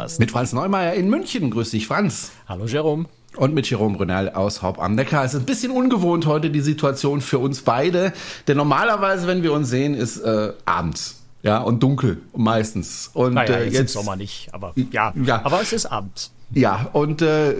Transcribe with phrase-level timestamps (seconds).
[0.00, 0.20] Kreuzfahrt-Podcast.
[0.20, 1.50] Mit Franz Neumeier in München.
[1.50, 2.30] Grüß dich, Franz.
[2.48, 3.06] Hallo, Jerome.
[3.36, 5.24] Und mit Jerome Brunel aus Haupt am Neckar.
[5.24, 8.12] Es ist ein bisschen ungewohnt heute die Situation für uns beide.
[8.48, 11.16] Denn normalerweise, wenn wir uns sehen, ist äh, abends.
[11.42, 13.10] Ja, und dunkel meistens.
[13.14, 15.40] Und naja, äh, jetzt, jetzt im Sommer nicht, aber ja, ja.
[15.42, 16.32] aber es ist abends.
[16.52, 17.54] Ja, und äh,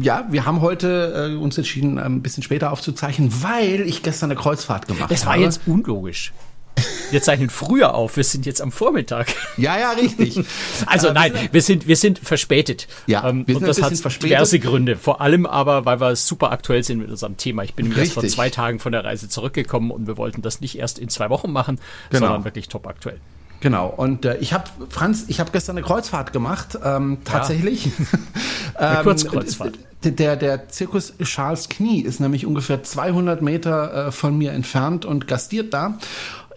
[0.00, 4.40] ja, wir haben heute äh, uns entschieden, ein bisschen später aufzuzeichnen, weil ich gestern eine
[4.40, 5.14] Kreuzfahrt gemacht habe.
[5.14, 5.42] Das war habe.
[5.42, 6.32] jetzt unlogisch.
[7.10, 9.28] Wir zeichnen früher auf, wir sind jetzt am Vormittag.
[9.56, 10.40] Ja, ja, richtig.
[10.86, 12.86] Also nein, wir sind, wir sind verspätet.
[13.06, 14.36] Ja, ähm, wir sind und das hat verspätet.
[14.36, 14.96] diverse Gründe.
[14.96, 17.62] Vor allem aber, weil wir super aktuell sind mit unserem Thema.
[17.64, 20.78] Ich bin erst vor zwei Tagen von der Reise zurückgekommen und wir wollten das nicht
[20.78, 21.78] erst in zwei Wochen machen,
[22.10, 22.26] genau.
[22.26, 23.20] sondern wirklich top aktuell.
[23.60, 27.86] Genau, und äh, ich habe, Franz, ich habe gestern eine Kreuzfahrt gemacht, ähm, tatsächlich.
[27.86, 27.92] Ja.
[28.74, 29.78] eine ähm, Kurzkreuzfahrt.
[30.12, 35.26] Der, der Zirkus Charles Knie ist nämlich ungefähr 200 Meter äh, von mir entfernt und
[35.26, 35.98] gastiert da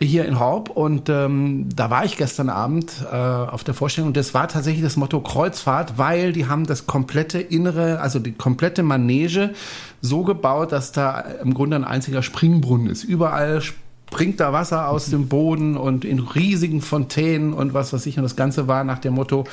[0.01, 4.13] hier in Horb und ähm, da war ich gestern Abend äh, auf der Vorstellung.
[4.13, 8.81] Das war tatsächlich das Motto Kreuzfahrt, weil die haben das komplette Innere, also die komplette
[8.81, 9.53] Manege
[10.01, 13.03] so gebaut, dass da im Grunde ein einziger Springbrunnen ist.
[13.03, 18.17] Überall springt da Wasser aus dem Boden und in riesigen Fontänen und was weiß ich.
[18.17, 19.43] Und das Ganze war nach dem Motto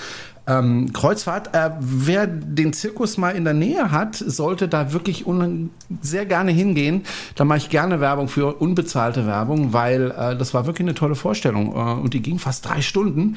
[0.47, 1.55] ähm, Kreuzfahrt.
[1.55, 5.25] Äh, wer den Zirkus mal in der Nähe hat, sollte da wirklich
[6.01, 7.03] sehr gerne hingehen.
[7.35, 11.15] Da mache ich gerne Werbung für unbezahlte Werbung, weil äh, das war wirklich eine tolle
[11.15, 11.73] Vorstellung.
[11.75, 13.37] Äh, und die ging fast drei Stunden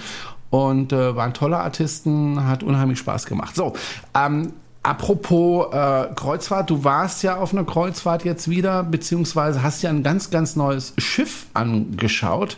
[0.49, 3.55] und äh, waren tolle Artisten, hat unheimlich Spaß gemacht.
[3.55, 3.73] So,
[4.15, 9.89] ähm, Apropos äh, Kreuzfahrt, du warst ja auf einer Kreuzfahrt jetzt wieder, beziehungsweise hast ja
[9.89, 12.55] ein ganz, ganz neues Schiff angeschaut.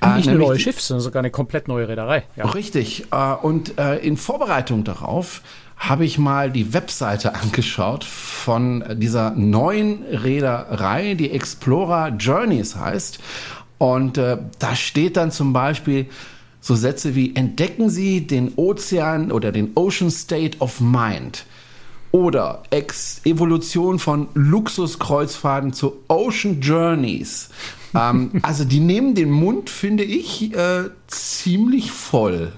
[0.00, 2.24] Äh, Nicht ein neues Schiff, sondern sogar eine komplett neue Reederei.
[2.36, 2.46] Ja.
[2.46, 3.06] Richtig.
[3.10, 5.42] Äh, und äh, in Vorbereitung darauf
[5.76, 13.18] habe ich mal die Webseite angeschaut von dieser neuen Reederei, die Explorer Journeys heißt.
[13.78, 16.06] Und äh, da steht dann zum Beispiel,
[16.60, 21.44] so Sätze wie entdecken Sie den Ozean oder den Ocean State of Mind
[22.10, 27.50] oder Ex Evolution von Luxuskreuzfahrten zu Ocean Journeys.
[27.94, 32.52] ähm, also die nehmen den Mund, finde ich, äh, ziemlich voll.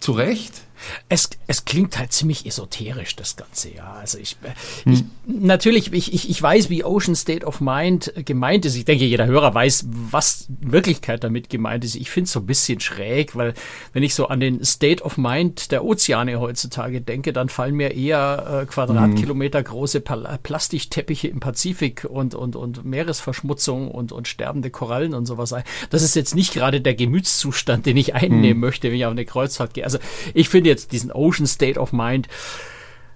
[0.00, 0.62] Zu Recht?
[1.08, 3.92] Es, es klingt halt ziemlich esoterisch, das Ganze, ja.
[3.94, 4.36] Also ich,
[4.84, 4.92] hm.
[4.92, 8.74] ich natürlich, ich, ich, ich weiß, wie Ocean State of Mind gemeint ist.
[8.76, 11.94] Ich denke, jeder Hörer weiß, was in Wirklichkeit damit gemeint ist.
[11.94, 13.54] Ich finde es so ein bisschen schräg, weil
[13.92, 17.94] wenn ich so an den State of Mind der Ozeane heutzutage denke, dann fallen mir
[17.94, 24.70] eher äh, Quadratkilometer große Pal Plastikteppiche im Pazifik und, und, und Meeresverschmutzung und, und sterbende
[24.70, 25.64] Korallen und sowas ein.
[25.90, 28.60] Das ist jetzt nicht gerade der Gemütszustand, den ich einnehmen hm.
[28.60, 29.84] möchte, wenn ich auf eine Kreuzfahrt gehe.
[29.84, 29.98] Also
[30.34, 32.28] ich finde jetzt diesen Ocean State of Mind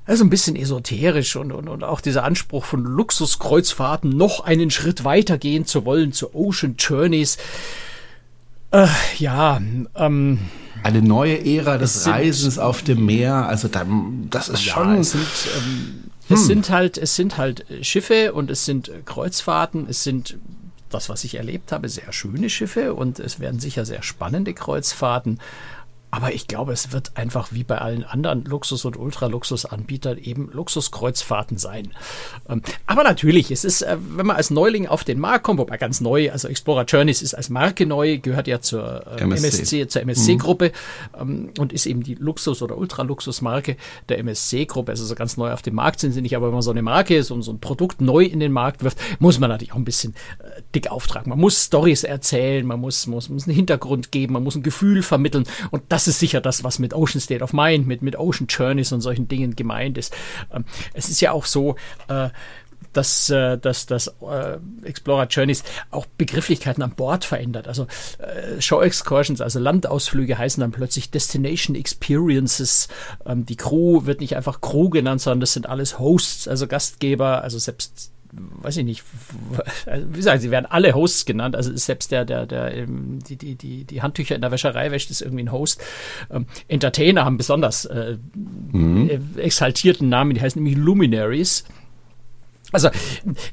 [0.05, 5.05] also ein bisschen esoterisch und, und, und auch dieser Anspruch von Luxuskreuzfahrten noch einen Schritt
[5.05, 7.39] weiter gehen zu wollen zu Ocean Journeys.
[8.73, 9.61] Äh, ja,
[9.95, 10.39] ähm,
[10.83, 13.47] eine neue Ära des sind, Reisens auf dem Meer.
[13.47, 13.87] Also da,
[14.29, 14.99] das ist ja, schon.
[14.99, 15.23] Es sind,
[15.57, 16.37] ähm, hm.
[16.37, 19.87] es sind halt, es sind halt Schiffe und es sind Kreuzfahrten.
[19.89, 20.37] Es sind
[20.91, 25.39] das, was ich erlebt habe, sehr schöne Schiffe und es werden sicher sehr spannende Kreuzfahrten.
[26.15, 31.57] Aber ich glaube, es wird einfach wie bei allen anderen Luxus- und Ultraluxus-Anbietern eben Luxuskreuzfahrten
[31.57, 31.95] sein.
[32.51, 35.79] Ähm, aber natürlich, es ist, äh, wenn man als Neuling auf den Markt kommt, wobei
[35.79, 40.03] ganz neu, also Explorer Journeys ist als Marke neu, gehört ja zur MSC, MSC zur
[40.03, 40.73] MSC-Gruppe
[41.17, 41.21] mhm.
[41.23, 43.79] Ähm, und ist eben die Luxus- oder Ultraluxus-Marke
[44.11, 44.93] der MSC-Gruppe.
[44.93, 46.83] Also so ganz neu auf dem Markt sind sie nicht, aber wenn man so eine
[46.83, 49.77] Marke ist und so ein Produkt neu in den Markt wirft, muss man natürlich auch
[49.77, 51.31] ein bisschen äh, dick auftragen.
[51.31, 55.03] Man muss Stories erzählen, man muss, muss, muss einen Hintergrund geben, man muss ein Gefühl
[55.03, 58.47] vermitteln und das ist sicher das, was mit Ocean State of Mind, mit, mit Ocean
[58.49, 60.15] Journeys und solchen Dingen gemeint ist.
[60.53, 60.65] Ähm,
[60.95, 61.77] es ist ja auch so,
[62.09, 62.31] äh,
[62.93, 67.69] dass, äh, dass, dass äh, Explorer Journeys auch Begrifflichkeiten an Bord verändert.
[67.69, 67.87] Also
[68.19, 72.89] äh, Show Excursions, also Landausflüge heißen dann plötzlich Destination Experiences.
[73.25, 77.43] Ähm, die Crew wird nicht einfach Crew genannt, sondern das sind alles Hosts, also Gastgeber,
[77.43, 79.05] also selbst weiß ich nicht,
[79.87, 83.57] wie gesagt, sie werden alle Hosts genannt, also selbst der, der, der, ähm, die, die,
[83.57, 85.83] die, die Handtücher in der Wäscherei wäscht, ist irgendwie ein Host.
[86.31, 88.17] Ähm, Entertainer haben besonders äh,
[88.73, 89.11] mhm.
[89.37, 91.65] exaltierten Namen, die heißen nämlich Luminaries.
[92.73, 92.89] Also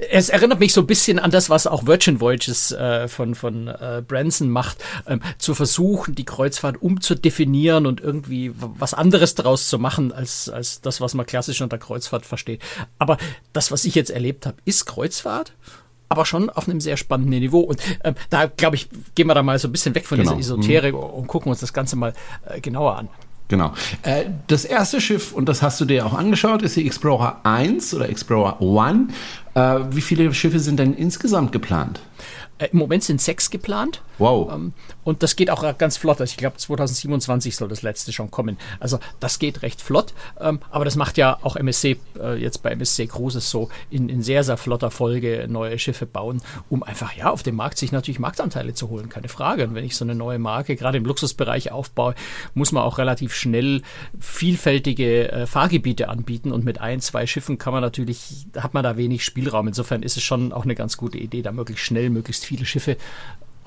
[0.10, 3.68] es erinnert mich so ein bisschen an das, was auch Virgin Voyages äh, von, von
[3.68, 4.78] äh, Branson macht,
[5.08, 10.82] ähm, zu versuchen, die Kreuzfahrt umzudefinieren und irgendwie was anderes daraus zu machen, als, als
[10.82, 12.62] das, was man klassisch unter Kreuzfahrt versteht.
[12.98, 13.18] Aber
[13.54, 15.54] das, was ich jetzt erlebt habe, ist Kreuzfahrt
[16.10, 17.60] aber schon auf einem sehr spannenden Niveau.
[17.60, 20.36] Und ähm, da, glaube ich, gehen wir da mal so ein bisschen weg von genau.
[20.36, 21.00] dieser Esoterik mhm.
[21.00, 22.14] und gucken uns das Ganze mal
[22.48, 23.10] äh, genauer an.
[23.50, 23.74] Genau.
[24.04, 27.94] Äh, das erste Schiff, und das hast du dir auch angeschaut, ist die Explorer 1
[27.96, 29.12] oder Explorer 1.
[29.56, 32.00] Äh, wie viele Schiffe sind denn insgesamt geplant?
[32.60, 34.02] Äh, Im Moment sind sechs geplant.
[34.20, 34.72] Wow.
[35.10, 36.22] Und das geht auch ganz flott.
[36.22, 38.60] Also ich glaube, 2027 soll das letzte schon kommen.
[38.80, 40.14] Also das geht recht flott.
[40.40, 44.22] Ähm, aber das macht ja auch MSC äh, jetzt bei MSC Cruises so in, in
[44.22, 48.20] sehr, sehr flotter Folge neue Schiffe bauen, um einfach ja auf dem Markt sich natürlich
[48.20, 49.10] Marktanteile zu holen.
[49.10, 49.64] Keine Frage.
[49.64, 52.14] Und wenn ich so eine neue Marke gerade im Luxusbereich aufbaue,
[52.54, 53.82] muss man auch relativ schnell
[54.20, 56.52] vielfältige äh, Fahrgebiete anbieten.
[56.52, 59.68] Und mit ein, zwei Schiffen kann man natürlich, hat man da wenig Spielraum.
[59.68, 62.96] Insofern ist es schon auch eine ganz gute Idee, da möglichst schnell, möglichst viele Schiffe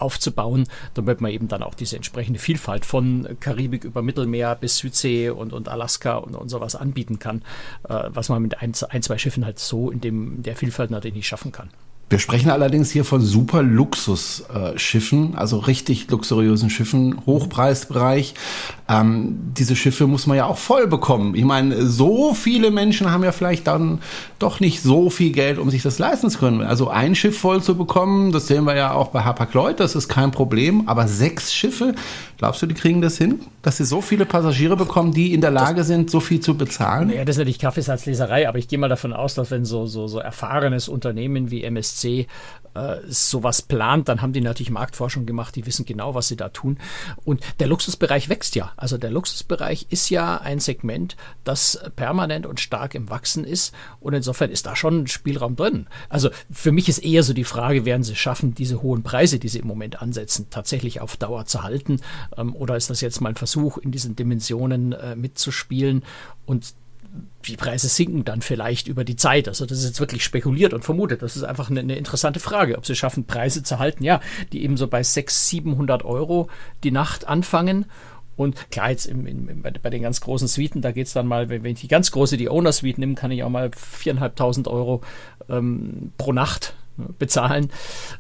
[0.03, 5.31] aufzubauen, damit man eben dann auch diese entsprechende Vielfalt von Karibik über Mittelmeer bis Südsee
[5.31, 7.43] und, und Alaska und, und sowas anbieten kann,
[7.89, 11.17] äh, was man mit ein, ein, zwei Schiffen halt so in dem, der Vielfalt natürlich
[11.17, 11.71] nicht schaffen kann.
[12.13, 18.35] Wir sprechen allerdings hier von super Luxusschiffen, also richtig luxuriösen Schiffen, Hochpreisbereich.
[18.87, 21.35] Ähm, diese Schiffe muss man ja auch voll bekommen.
[21.35, 24.01] Ich meine, so viele Menschen haben ja vielleicht dann
[24.39, 26.61] doch nicht so viel Geld, um sich das leisten zu können.
[26.61, 30.09] Also ein Schiff voll zu bekommen, das sehen wir ja auch bei Hapag-Lloyd, das ist
[30.09, 30.89] kein Problem.
[30.89, 31.95] Aber sechs Schiffe,
[32.37, 35.51] glaubst du, die kriegen das hin, dass sie so viele Passagiere bekommen, die in der
[35.51, 37.09] Lage das, sind, so viel zu bezahlen?
[37.09, 40.09] Ja, das ist natürlich Kaffeesatzleserei, aber ich gehe mal davon aus, dass wenn so, so,
[40.09, 42.02] so erfahrenes Unternehmen wie MSC
[42.75, 46.49] äh, sowas plant, dann haben die natürlich Marktforschung gemacht, die wissen genau, was sie da
[46.49, 46.79] tun.
[47.25, 48.73] Und der Luxusbereich wächst ja.
[48.77, 53.75] Also der Luxusbereich ist ja ein Segment, das permanent und stark im Wachsen ist.
[54.01, 55.87] Und insofern ist da schon Spielraum drin.
[56.09, 59.49] Also für mich ist eher so die Frage, werden sie schaffen, diese hohen Preise, die
[59.49, 62.01] sie im Moment ansetzen, tatsächlich auf Dauer zu halten?
[62.37, 66.05] Ähm, oder ist das jetzt mal ein Versuch, in diesen Dimensionen äh, mitzuspielen?
[66.47, 66.75] Und
[67.47, 69.49] die Preise sinken dann vielleicht über die Zeit.
[69.49, 71.23] Also das ist jetzt wirklich spekuliert und vermutet.
[71.23, 74.21] Das ist einfach eine, eine, interessante Frage, ob sie schaffen, Preise zu halten, ja,
[74.53, 76.49] die eben so bei 600, 700 Euro
[76.85, 77.87] die Nacht anfangen.
[78.37, 81.49] Und klar, jetzt im, im, bei, den ganz großen Suiten, da geht es dann mal,
[81.49, 84.69] wenn, wenn, ich die ganz große, die Owner Suite nehme, kann ich auch mal 4.500
[84.69, 85.03] Euro
[85.49, 87.71] ähm, pro Nacht ne, bezahlen.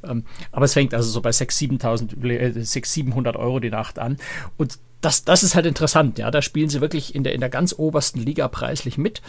[0.05, 4.19] Ähm, aber es fängt also so bei 6.000, äh, 700 Euro die Nacht an.
[4.59, 6.19] Und das, das ist halt interessant.
[6.19, 9.20] Ja, da spielen sie wirklich in der, in der ganz obersten Liga preislich mit.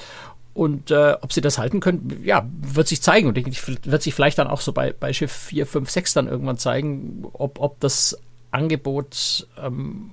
[0.53, 3.27] Und äh, ob sie das halten können, ja, wird sich zeigen.
[3.27, 6.57] Und wird sich vielleicht dann auch so bei, bei Schiff 4, 5, 6 dann irgendwann
[6.57, 8.17] zeigen, ob, ob das
[8.51, 10.11] Angebot ähm,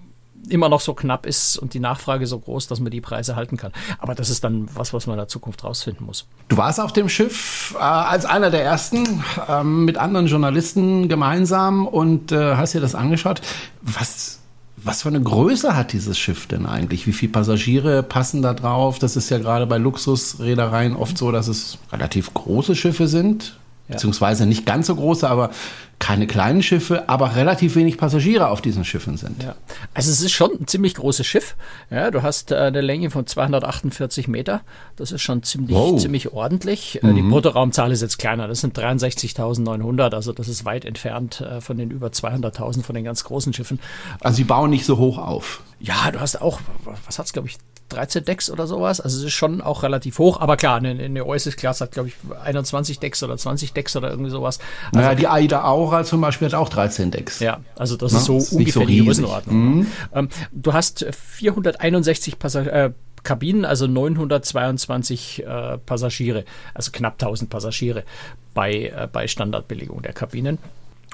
[0.49, 3.59] immer noch so knapp ist und die Nachfrage so groß, dass man die Preise halten
[3.59, 3.73] kann.
[3.99, 6.27] Aber das ist dann was, was man in der Zukunft rausfinden muss.
[6.49, 11.87] Du warst auf dem Schiff äh, als einer der ersten äh, mit anderen Journalisten gemeinsam
[11.87, 13.43] und äh, hast dir das angeschaut.
[13.83, 14.40] Was
[14.85, 17.07] was für eine Größe hat dieses Schiff denn eigentlich?
[17.07, 18.99] Wie viele Passagiere passen da drauf?
[18.99, 23.59] Das ist ja gerade bei Luxusreedereien oft so, dass es relativ große Schiffe sind.
[23.91, 25.51] Beziehungsweise nicht ganz so große, aber
[26.01, 29.43] keine kleinen Schiffe, aber relativ wenig Passagiere auf diesen Schiffen sind.
[29.43, 29.55] Ja.
[29.93, 31.57] Also es ist schon ein ziemlich großes Schiff.
[31.91, 34.63] Ja, du hast äh, eine Länge von 248 Meter.
[34.97, 36.01] Das ist schon ziemlich, wow.
[36.01, 37.03] ziemlich ordentlich.
[37.03, 37.17] Äh, mhm.
[37.17, 38.49] Die Bruttoraumzahl ist jetzt kleiner.
[38.49, 40.15] Das sind 63.900.
[40.15, 43.79] Also das ist weit entfernt äh, von den über 200.000 von den ganz großen Schiffen.
[44.21, 45.61] Also sie bauen nicht so hoch auf.
[45.81, 46.61] Ja, du hast auch,
[47.05, 47.59] was hat es, glaube ich,
[47.91, 49.01] 13 Decks oder sowas.
[49.01, 52.09] Also es ist schon auch relativ hoch, aber klar, eine, eine Oasis Class hat, glaube
[52.09, 54.59] ich, 21 Decks oder 20 Decks oder irgendwie sowas.
[54.87, 57.41] Also, naja, die AIDA Aura zum Beispiel hat auch 13 Decks.
[57.41, 59.77] Ja, also das Na, ist so ist ungefähr so die Größenordnung.
[59.77, 59.87] Mhm.
[60.15, 62.75] Ähm, du hast 461 Passagiere.
[62.75, 62.91] Äh,
[63.23, 68.05] Kabinen, also 922 äh, Passagiere, also knapp 1000 Passagiere
[68.55, 70.57] bei, äh, bei Standardbelegung der Kabinen.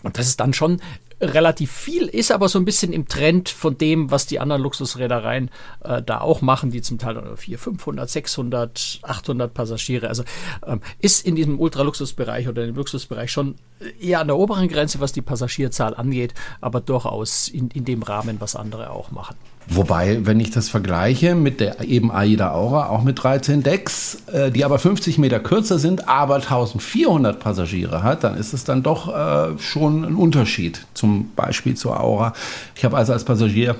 [0.02, 0.80] Und das ist dann schon
[1.20, 5.50] relativ viel, ist aber so ein bisschen im Trend von dem, was die anderen Luxusreedereien
[5.82, 10.08] äh, da auch machen, die zum Teil 400, 500, 600, 800 Passagiere.
[10.08, 10.24] Also
[10.66, 13.54] ähm, ist in diesem Ultraluxusbereich oder im Luxusbereich schon
[14.00, 18.40] eher an der oberen Grenze, was die Passagierzahl angeht, aber durchaus in, in dem Rahmen,
[18.40, 19.36] was andere auch machen.
[19.68, 24.50] Wobei, wenn ich das vergleiche mit der eben AIDA Aura, auch mit 13 Decks, äh,
[24.52, 29.08] die aber 50 Meter kürzer sind, aber 1400 Passagiere hat, dann ist es dann doch
[29.08, 32.32] äh, schon ein Unterschied, zum Beispiel zur Aura.
[32.76, 33.74] Ich habe also als Passagier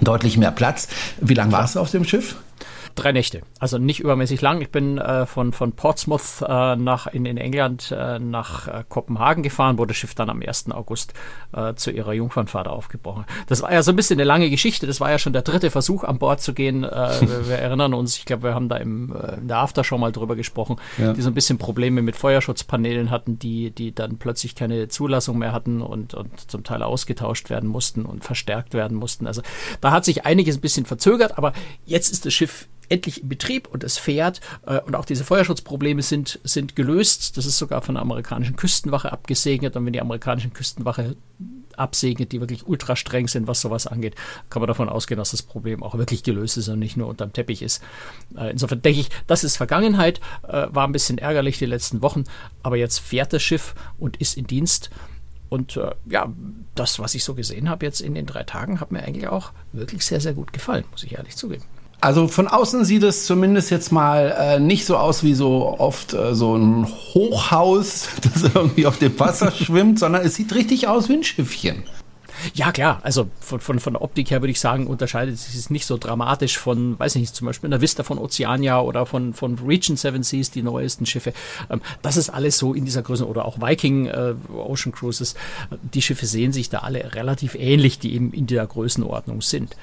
[0.00, 0.88] deutlich mehr Platz.
[1.20, 2.36] Wie lange warst du auf dem Schiff?
[2.94, 3.42] Drei Nächte.
[3.58, 4.60] Also nicht übermäßig lang.
[4.60, 9.42] Ich bin äh, von, von Portsmouth äh, nach, in, in England äh, nach äh, Kopenhagen
[9.42, 10.70] gefahren, wo das Schiff dann am 1.
[10.70, 11.14] August
[11.52, 13.24] äh, zu ihrer Jungfernfahrt aufgebrochen.
[13.46, 14.86] Das war ja so ein bisschen eine lange Geschichte.
[14.86, 16.84] Das war ja schon der dritte Versuch, an Bord zu gehen.
[16.84, 16.88] Äh,
[17.20, 20.12] wir, wir, erinnern uns, ich glaube, wir haben da im, in der After schon mal
[20.12, 21.12] drüber gesprochen, ja.
[21.12, 25.52] die so ein bisschen Probleme mit Feuerschutzpanelen hatten, die, die dann plötzlich keine Zulassung mehr
[25.52, 29.26] hatten und, und zum Teil ausgetauscht werden mussten und verstärkt werden mussten.
[29.26, 29.42] Also
[29.80, 31.52] da hat sich einiges ein bisschen verzögert, aber
[31.84, 36.02] jetzt ist das Schiff endlich in Betrieb und es fährt äh, und auch diese Feuerschutzprobleme
[36.02, 37.36] sind, sind gelöst.
[37.36, 41.16] Das ist sogar von der amerikanischen Küstenwache abgesegnet und wenn die amerikanische Küstenwache
[41.76, 44.14] absegnet, die wirklich ultra streng sind, was sowas angeht,
[44.48, 47.32] kann man davon ausgehen, dass das Problem auch wirklich gelöst ist und nicht nur unterm
[47.32, 47.82] Teppich ist.
[48.36, 52.24] Äh, insofern denke ich, das ist Vergangenheit, äh, war ein bisschen ärgerlich die letzten Wochen,
[52.62, 54.90] aber jetzt fährt das Schiff und ist in Dienst.
[55.48, 56.32] Und äh, ja,
[56.74, 59.52] das, was ich so gesehen habe jetzt in den drei Tagen, hat mir eigentlich auch
[59.72, 61.64] wirklich sehr, sehr gut gefallen, muss ich ehrlich zugeben.
[62.04, 66.12] Also von außen sieht es zumindest jetzt mal äh, nicht so aus wie so oft
[66.12, 71.08] äh, so ein Hochhaus, das irgendwie auf dem Wasser schwimmt, sondern es sieht richtig aus
[71.08, 71.82] wie ein Schiffchen.
[72.52, 73.00] Ja, klar.
[73.04, 75.96] Also von, von, von der Optik her würde ich sagen, unterscheidet sich es nicht so
[75.96, 79.96] dramatisch von, weiß ich nicht, zum Beispiel einer Vista von Oceania oder von, von Region
[79.96, 81.32] Seven Seas, die neuesten Schiffe.
[81.70, 85.36] Ähm, das ist alles so in dieser Größe oder auch Viking äh, Ocean Cruises.
[85.94, 89.74] Die Schiffe sehen sich da alle relativ ähnlich, die eben in der Größenordnung sind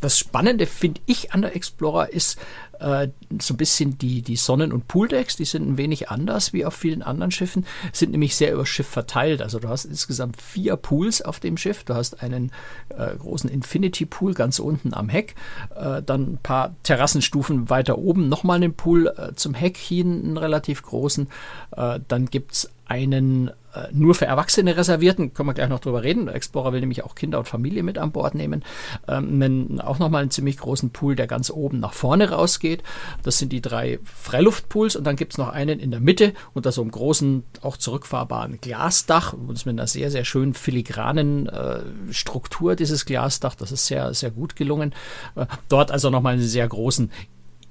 [0.00, 2.38] das Spannende finde ich an der Explorer ist
[2.82, 3.08] äh,
[3.40, 6.74] so ein bisschen die, die Sonnen- und Pooldecks, die sind ein wenig anders wie auf
[6.74, 9.40] vielen anderen Schiffen, sind nämlich sehr über Schiff verteilt.
[9.40, 11.84] Also du hast insgesamt vier Pools auf dem Schiff.
[11.84, 12.50] Du hast einen
[12.90, 15.34] äh, großen Infinity Pool ganz unten am Heck,
[15.76, 20.36] äh, dann ein paar Terrassenstufen weiter oben, nochmal einen Pool äh, zum Heck hin, einen
[20.36, 21.28] relativ großen.
[21.76, 23.50] Äh, dann gibt es einen
[23.92, 26.28] nur für Erwachsene reservierten, können wir gleich noch drüber reden.
[26.28, 28.64] Explorer will nämlich auch Kinder und Familie mit an Bord nehmen.
[29.08, 32.82] Ähm, auch nochmal einen ziemlich großen Pool, der ganz oben nach vorne rausgeht.
[33.22, 36.72] Das sind die drei Freiluftpools und dann gibt es noch einen in der Mitte unter
[36.72, 39.32] so einem großen, auch zurückfahrbaren Glasdach.
[39.32, 43.54] Und mit einer sehr, sehr schönen filigranen äh, Struktur, dieses Glasdach.
[43.54, 44.94] Das ist sehr, sehr gut gelungen.
[45.34, 47.10] Äh, dort also nochmal einen sehr großen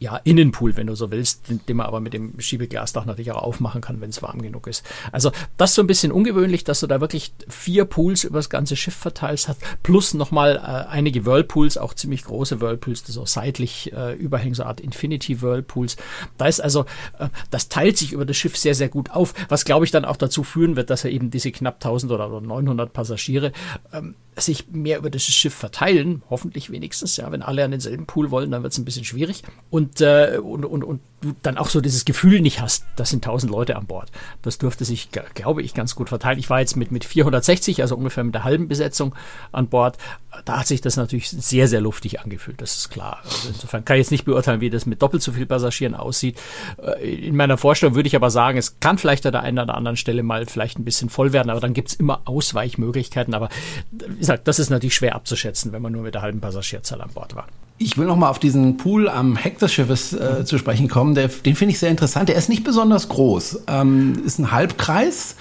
[0.02, 3.82] ja, Innenpool, wenn du so willst, den man aber mit dem Schiebeglasdach natürlich auch aufmachen
[3.82, 4.84] kann, wenn es warm genug ist.
[5.12, 8.50] Also das ist so ein bisschen ungewöhnlich, dass du da wirklich vier Pools über das
[8.50, 13.94] ganze Schiff verteilt hast, plus nochmal äh, einige Whirlpools, auch ziemlich große Whirlpools, so seitlich
[13.94, 15.98] äh, überhängen, so Art Infinity Whirlpools.
[16.40, 16.86] Da ist also,
[17.20, 20.04] äh, das teilt sich über das Schiff sehr, sehr gut auf, was glaube ich dann
[20.04, 23.52] auch dazu führen wird, dass er eben diese knapp 1000 oder 900 Passagiere
[23.94, 28.32] ähm, sich mehr über das Schiff verteilen, hoffentlich wenigstens, ja, wenn alle an denselben Pool
[28.32, 31.70] wollen, dann wird es ein bisschen schwierig und, äh, und, und, und du dann auch
[31.70, 34.12] so dieses Gefühl nicht hast, das sind 1000 Leute an Bord.
[34.42, 36.40] Das dürfte sich, glaube ich, ganz gut verteilen.
[36.40, 39.16] Ich war jetzt mit, mit 460, also ungefähr mit der halben Besetzung
[39.52, 39.98] an Bord.
[40.46, 43.20] Da hat sich das natürlich sehr, sehr luftig angefühlt, das ist klar.
[43.24, 46.40] Also insofern kann ich jetzt nicht beurteilen, wie das mit doppelt so viel Passagieren aussieht.
[46.82, 49.76] Äh, in meiner Vorstellung würde ich aber sagen, es kann vielleicht an der einen oder
[49.76, 53.34] anderen Stelle mal vielleicht ein bisschen voll werden, aber dann gibt es immer Ausweichmöglichkeiten.
[53.34, 53.50] Aber
[53.92, 57.12] wie gesagt, das ist natürlich schwer abzuschätzen, wenn man nur mit der halben Passagierzahl an
[57.12, 57.48] Bord war.
[57.82, 61.16] Ich will noch mal auf diesen Pool am Heck des Schiffes äh, zu sprechen kommen.
[61.16, 62.30] Der, den finde ich sehr interessant.
[62.30, 63.64] Der ist nicht besonders groß.
[63.68, 65.36] Ähm, ist ein Halbkreis,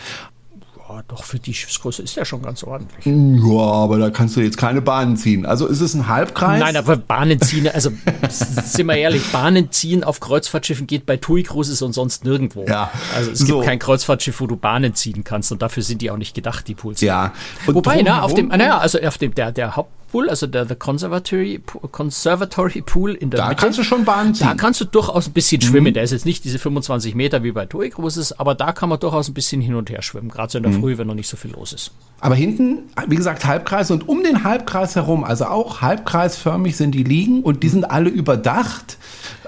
[1.10, 3.04] doch für die Schiffsgröße ist der schon ganz ordentlich.
[3.04, 5.44] Ja, aber da kannst du jetzt keine Bahnen ziehen.
[5.44, 6.60] Also ist es ein Halbkreis?
[6.60, 7.90] Nein, aber Bahnen ziehen, also
[8.30, 12.64] sind wir ehrlich, Bahnen ziehen auf Kreuzfahrtschiffen geht bei TUI Cruises und sonst nirgendwo.
[12.68, 12.90] Ja.
[13.14, 13.46] Also es so.
[13.46, 16.68] gibt kein Kreuzfahrtschiff, wo du Bahnen ziehen kannst und dafür sind die auch nicht gedacht,
[16.68, 17.00] die Pools.
[17.00, 17.32] Ja.
[17.66, 20.64] Und Wobei, na, auf dem, naja, also auf dem, der, der Haupt Pool, also der,
[20.64, 23.56] der Conservatory, Conservatory Pool in der da Mitte.
[23.56, 24.46] Da kannst du schon Bahnen ziehen.
[24.46, 25.88] Da kannst du durchaus ein bisschen schwimmen.
[25.88, 25.94] Mhm.
[25.94, 28.98] Der ist jetzt nicht diese 25 Meter wie bei TUI Cruises, aber da kann man
[28.98, 30.80] durchaus ein bisschen hin und her schwimmen, gerade so in der mhm.
[30.80, 31.92] Früh, wenn noch nicht so viel los ist.
[32.20, 37.04] Aber hinten, wie gesagt, Halbkreis und um den Halbkreis herum, also auch halbkreisförmig sind die
[37.04, 38.98] Liegen und die sind alle überdacht.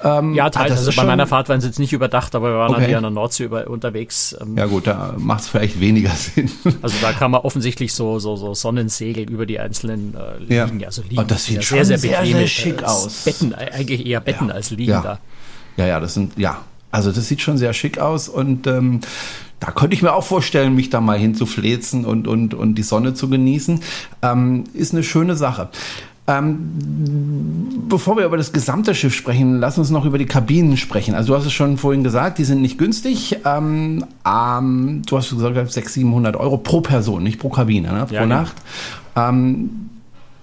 [0.04, 0.72] Ähm, ja, teils.
[0.72, 2.86] Also bei meiner Fahrt waren sie jetzt nicht überdacht, aber wir waren okay.
[2.86, 4.36] hier an der Nordsee über, unterwegs.
[4.40, 6.50] Ähm, ja gut, da macht es vielleicht weniger Sinn.
[6.82, 10.88] Also da kann man offensichtlich so, so, so Sonnensegel über die einzelnen äh, Liegen, ja.
[10.88, 11.18] also Liegen.
[11.18, 13.24] Und das sieht sehr, sehr, sehr, bequeme, sehr schick äh, aus.
[13.24, 14.54] Betten, eigentlich eher Betten ja.
[14.54, 15.02] als Liegen ja.
[15.02, 15.18] da.
[15.76, 16.58] Ja, ja, das sind, ja.
[16.90, 19.00] Also das sieht schon sehr schick aus und ähm,
[19.60, 23.14] da könnte ich mir auch vorstellen, mich da mal hinzuflezen und, und, und die Sonne
[23.14, 23.80] zu genießen.
[24.20, 25.70] Ähm, ist eine schöne Sache.
[26.28, 31.14] Ähm, bevor wir über das gesamte Schiff sprechen, lass uns noch über die Kabinen sprechen.
[31.14, 33.38] Also du hast es schon vorhin gesagt, die sind nicht günstig.
[33.44, 38.06] Ähm, ähm, du hast gesagt, 600, 700 Euro pro Person, nicht pro Kabine, ne?
[38.06, 38.36] pro ja, genau.
[38.36, 38.54] Nacht.
[39.16, 39.90] Ähm,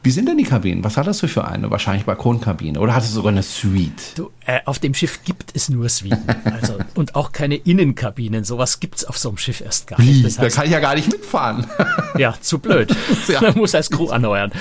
[0.01, 0.83] wie sind denn die Kabinen?
[0.83, 1.69] Was hattest du für eine?
[1.71, 2.79] Wahrscheinlich Balkonkabine.
[2.79, 4.13] Oder hattest du sogar eine Suite?
[4.15, 6.23] Du, äh, auf dem Schiff gibt es nur Suiten.
[6.45, 8.45] Also, und auch keine Innenkabinen.
[8.45, 10.23] Sowas gibt es auf so einem Schiff erst gar nicht.
[10.23, 11.67] Das heißt, da kann ich ja gar nicht mitfahren.
[12.17, 12.95] ja, zu blöd.
[13.27, 13.41] ja.
[13.41, 14.51] Man muss als Crew anheuern.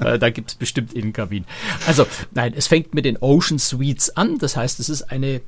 [0.00, 1.46] Äh, da gibt es bestimmt Innenkabinen.
[1.86, 4.38] Also, nein, es fängt mit den Ocean Suites an.
[4.38, 5.40] Das heißt, es ist eine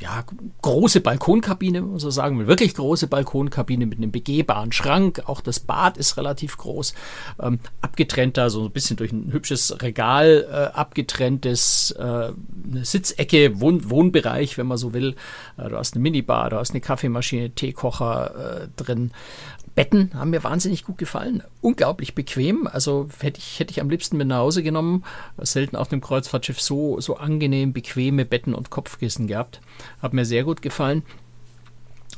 [0.00, 0.24] ja,
[0.62, 5.22] große Balkonkabine, muss man sagen, wirklich große Balkonkabine mit einem begehbaren Schrank.
[5.26, 6.94] Auch das Bad ist relativ groß,
[7.40, 13.90] ähm, abgetrennter, so ein bisschen durch ein hübsches Regal äh, abgetrenntes, äh, eine Sitzecke, Wohn
[13.90, 15.16] Wohnbereich, wenn man so will.
[15.58, 19.12] Äh, du hast eine Minibar, du hast eine Kaffeemaschine, Teekocher äh, drin.
[19.80, 21.42] Betten haben mir wahnsinnig gut gefallen.
[21.62, 22.66] Unglaublich bequem.
[22.66, 25.04] Also hätte ich, hätte ich am liebsten mit nach Hause genommen.
[25.38, 29.62] Selten auf einem Kreuzfahrtschiff so, so angenehm bequeme Betten und Kopfkissen gehabt.
[30.02, 31.02] Hat mir sehr gut gefallen.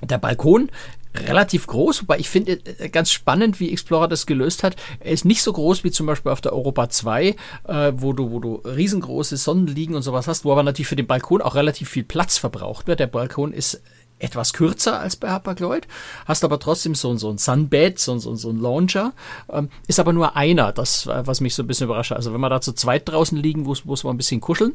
[0.03, 0.71] Der Balkon
[1.15, 4.75] relativ groß, wobei ich finde äh, ganz spannend, wie Explorer das gelöst hat.
[4.99, 7.37] Er ist nicht so groß wie zum Beispiel auf der Europa 2,
[7.69, 11.07] äh, wo du, wo du riesengroße Sonnenliegen und sowas hast, wo aber natürlich für den
[11.07, 12.99] Balkon auch relativ viel Platz verbraucht wird.
[12.99, 13.83] Der Balkon ist
[14.23, 15.87] etwas kürzer als bei Hapag-Lloyd,
[16.27, 19.13] hast aber trotzdem so, so ein Sunbed, so, so, so ein Launcher,
[19.51, 22.13] ähm, ist aber nur einer, das, was mich so ein bisschen überrascht.
[22.13, 24.75] Also wenn wir da zu zweit draußen liegen, muss, muss man ein bisschen kuscheln.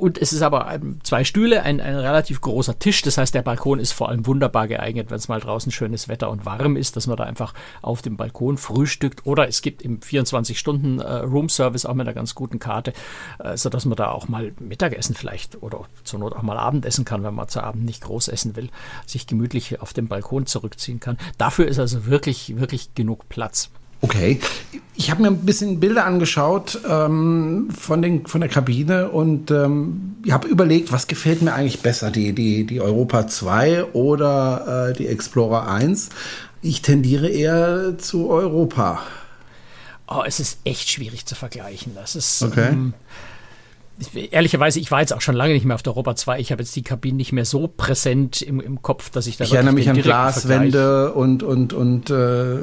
[0.00, 3.02] Und es ist aber zwei Stühle, ein, ein relativ großer Tisch.
[3.02, 6.30] Das heißt, der Balkon ist vor allem wunderbar geeignet, wenn es mal draußen schönes Wetter
[6.30, 7.52] und warm ist, dass man da einfach
[7.82, 9.26] auf dem Balkon frühstückt.
[9.26, 12.94] Oder es gibt im 24-Stunden-Room-Service äh, auch mit einer ganz guten Karte,
[13.40, 17.22] äh, sodass man da auch mal Mittagessen vielleicht oder zur Not auch mal Abendessen kann,
[17.22, 18.70] wenn man zu Abend nicht groß essen will,
[19.04, 21.18] sich gemütlich auf dem Balkon zurückziehen kann.
[21.36, 23.70] Dafür ist also wirklich, wirklich genug Platz.
[24.02, 24.40] Okay.
[24.96, 30.16] Ich habe mir ein bisschen Bilder angeschaut ähm, von, den, von der Kabine und ähm,
[30.24, 34.92] ich habe überlegt, was gefällt mir eigentlich besser, die, die, die Europa 2 oder äh,
[34.92, 36.10] die Explorer 1.
[36.62, 39.00] Ich tendiere eher zu Europa.
[40.06, 41.94] Oh, es ist echt schwierig zu vergleichen.
[41.94, 42.42] Das ist.
[42.42, 42.68] Okay.
[42.70, 42.94] Ähm,
[44.14, 46.40] ehrlicherweise, ich war jetzt auch schon lange nicht mehr auf der Europa 2.
[46.40, 49.44] Ich habe jetzt die Kabinen nicht mehr so präsent im, im Kopf, dass ich da
[49.44, 52.58] Ich erinnere mich an Glaswände und, und, und äh,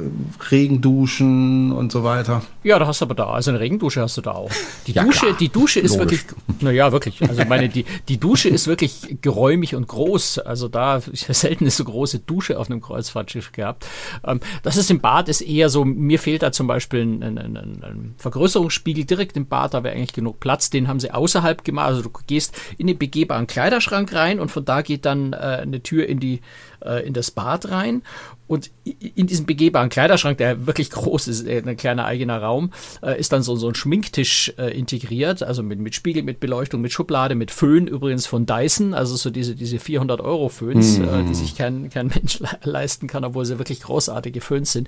[0.50, 2.42] Regenduschen und so weiter.
[2.64, 3.28] Ja, da hast du aber da.
[3.28, 4.52] Also eine Regendusche hast du da auch.
[4.88, 6.26] Die ja, Dusche, die Dusche ist Logisch.
[6.26, 7.22] wirklich, naja, wirklich.
[7.22, 10.40] Also meine, die, die Dusche ist wirklich geräumig und groß.
[10.40, 13.86] Also da ich selten ist so große Dusche auf einem Kreuzfahrtschiff gehabt.
[14.26, 17.38] Ähm, das ist im Bad ist eher so, mir fehlt da zum Beispiel ein, ein,
[17.38, 20.70] ein, ein Vergrößerungsspiegel direkt im Bad, da wäre eigentlich genug Platz.
[20.70, 21.88] Den haben sie aus außerhalb gemacht.
[21.88, 25.84] Also du gehst in den begehbaren Kleiderschrank rein und von da geht dann äh, eine
[25.84, 26.40] Tür in die
[26.82, 28.02] äh, in das Bad rein.
[28.48, 32.72] Und in diesem begehbaren Kleiderschrank, der wirklich groß ist, äh, ein kleiner eigener Raum,
[33.04, 36.80] äh, ist dann so, so ein Schminktisch äh, integriert, also mit, mit Spiegel, mit Beleuchtung,
[36.80, 41.08] mit Schublade, mit Föhn übrigens von Dyson, also so diese, diese 400 Euro Föhns, mhm.
[41.10, 44.88] äh, die sich kein, kein Mensch le leisten kann, obwohl sie wirklich großartige Föhns sind.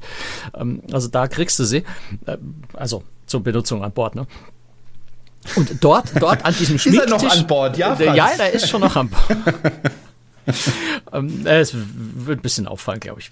[0.55, 1.83] Ähm, also da kriegst du sie,
[2.73, 4.15] also zur Benutzung an Bord.
[4.15, 4.25] Ne?
[5.55, 7.05] Und dort, dort an diesem Schminktisch...
[7.15, 7.77] Ist er noch an Bord?
[7.77, 8.17] Ja, Franz.
[8.17, 9.37] Ja, er ist schon noch an Bord.
[11.13, 13.31] ähm, es wird ein bisschen auffallen, glaube ich.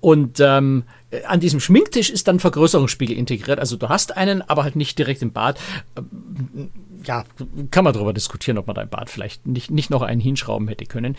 [0.00, 0.84] Und ähm,
[1.26, 3.58] an diesem Schminktisch ist dann Vergrößerungsspiegel integriert.
[3.58, 5.58] Also du hast einen, aber halt nicht direkt im Bad.
[5.96, 6.70] Ähm,
[7.04, 7.24] ja,
[7.70, 10.68] kann man darüber diskutieren, ob man da im Bad vielleicht nicht, nicht noch einen hinschrauben
[10.68, 11.16] hätte können.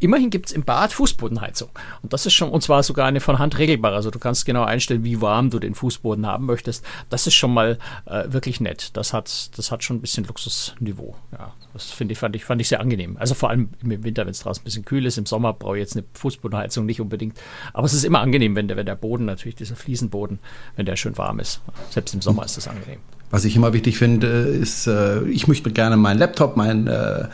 [0.00, 1.70] Immerhin gibt es im Bad Fußbodenheizung.
[2.02, 3.96] Und das ist schon, und zwar sogar eine von Hand regelbare.
[3.96, 6.84] Also du kannst genau einstellen, wie warm du den Fußboden haben möchtest.
[7.10, 8.96] Das ist schon mal äh, wirklich nett.
[8.96, 11.16] Das hat, das hat schon ein bisschen Luxusniveau.
[11.32, 13.16] Ja, das finde ich, fand ich, fand ich sehr angenehm.
[13.18, 15.18] Also vor allem im Winter, wenn es draußen ein bisschen kühl ist.
[15.18, 17.36] Im Sommer brauche ich jetzt eine Fußbodenheizung nicht unbedingt.
[17.72, 20.38] Aber es ist immer angenehm, wenn der, wenn der Boden natürlich, dieser Fliesenboden,
[20.76, 21.60] wenn der schön warm ist.
[21.90, 23.00] Selbst im Sommer ist das angenehm.
[23.30, 27.28] Was ich immer wichtig finde, ist, äh, ich möchte gerne meinen Laptop, mein äh,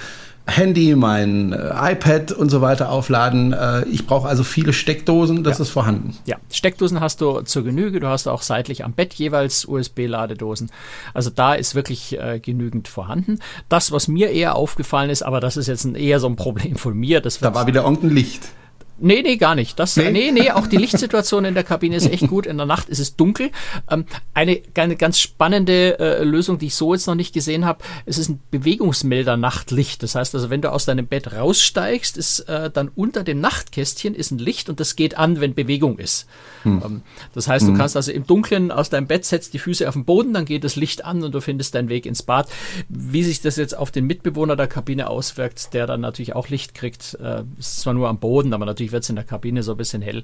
[0.46, 3.52] Handy, mein äh, iPad und so weiter aufladen.
[3.52, 5.62] Äh, ich brauche also viele Steckdosen, das ja.
[5.62, 6.16] ist vorhanden.
[6.26, 7.98] Ja, Steckdosen hast du zur Genüge.
[7.98, 10.70] Du hast auch seitlich am Bett jeweils USB-Ladedosen.
[11.14, 13.38] Also da ist wirklich äh, genügend vorhanden.
[13.70, 16.76] Das, was mir eher aufgefallen ist, aber das ist jetzt ein, eher so ein Problem
[16.76, 17.22] von mir.
[17.22, 18.50] Das da war wieder irgendein Licht.
[18.98, 19.78] Nee, nee, gar nicht.
[19.78, 20.11] Das, nee?
[20.11, 22.46] nee, nee, auch die Lichtsituation in der Kabine ist echt gut.
[22.46, 23.50] In der Nacht ist es dunkel.
[23.90, 24.04] Ähm,
[24.35, 28.18] eine, eine ganz spannende äh, Lösung, die ich so jetzt noch nicht gesehen habe, es
[28.18, 30.02] ist ein Bewegungsmelder Nachtlicht.
[30.02, 34.14] Das heißt also, wenn du aus deinem Bett raussteigst, ist äh, dann unter dem Nachtkästchen
[34.14, 36.26] ist ein Licht und das geht an, wenn Bewegung ist.
[36.62, 36.83] Hm.
[36.85, 37.02] Ähm,
[37.35, 37.78] das heißt, du hm.
[37.78, 40.64] kannst also im Dunkeln aus deinem Bett setzt die Füße auf den Boden, dann geht
[40.64, 42.48] das Licht an und du findest deinen Weg ins Bad.
[42.88, 46.74] Wie sich das jetzt auf den Mitbewohner der Kabine auswirkt, der dann natürlich auch Licht
[46.74, 49.62] kriegt, äh, ist zwar nur am Boden, aber natürlich Natürlich wird es in der Kabine
[49.62, 50.23] so ein bisschen hell.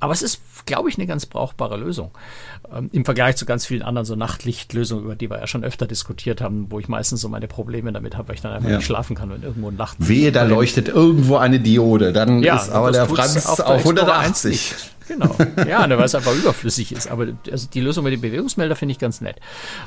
[0.00, 2.10] Aber es ist, glaube ich, eine ganz brauchbare Lösung.
[2.74, 5.86] Ähm, Im Vergleich zu ganz vielen anderen so Nachtlichtlösungen, über die wir ja schon öfter
[5.86, 8.76] diskutiert haben, wo ich meistens so meine Probleme damit habe, weil ich dann einfach ja.
[8.76, 9.96] nicht schlafen kann, wenn irgendwo ein Nacht.
[9.98, 12.12] Wehe, da leuchtet irgendwo eine Diode.
[12.12, 14.74] Dann ja, ist aber der Franz auf, auf 180.
[15.08, 15.34] Genau.
[15.66, 17.08] Ja, ne, weil es einfach überflüssig ist.
[17.08, 19.36] Aber also die Lösung mit dem Bewegungsmelder finde ich ganz nett.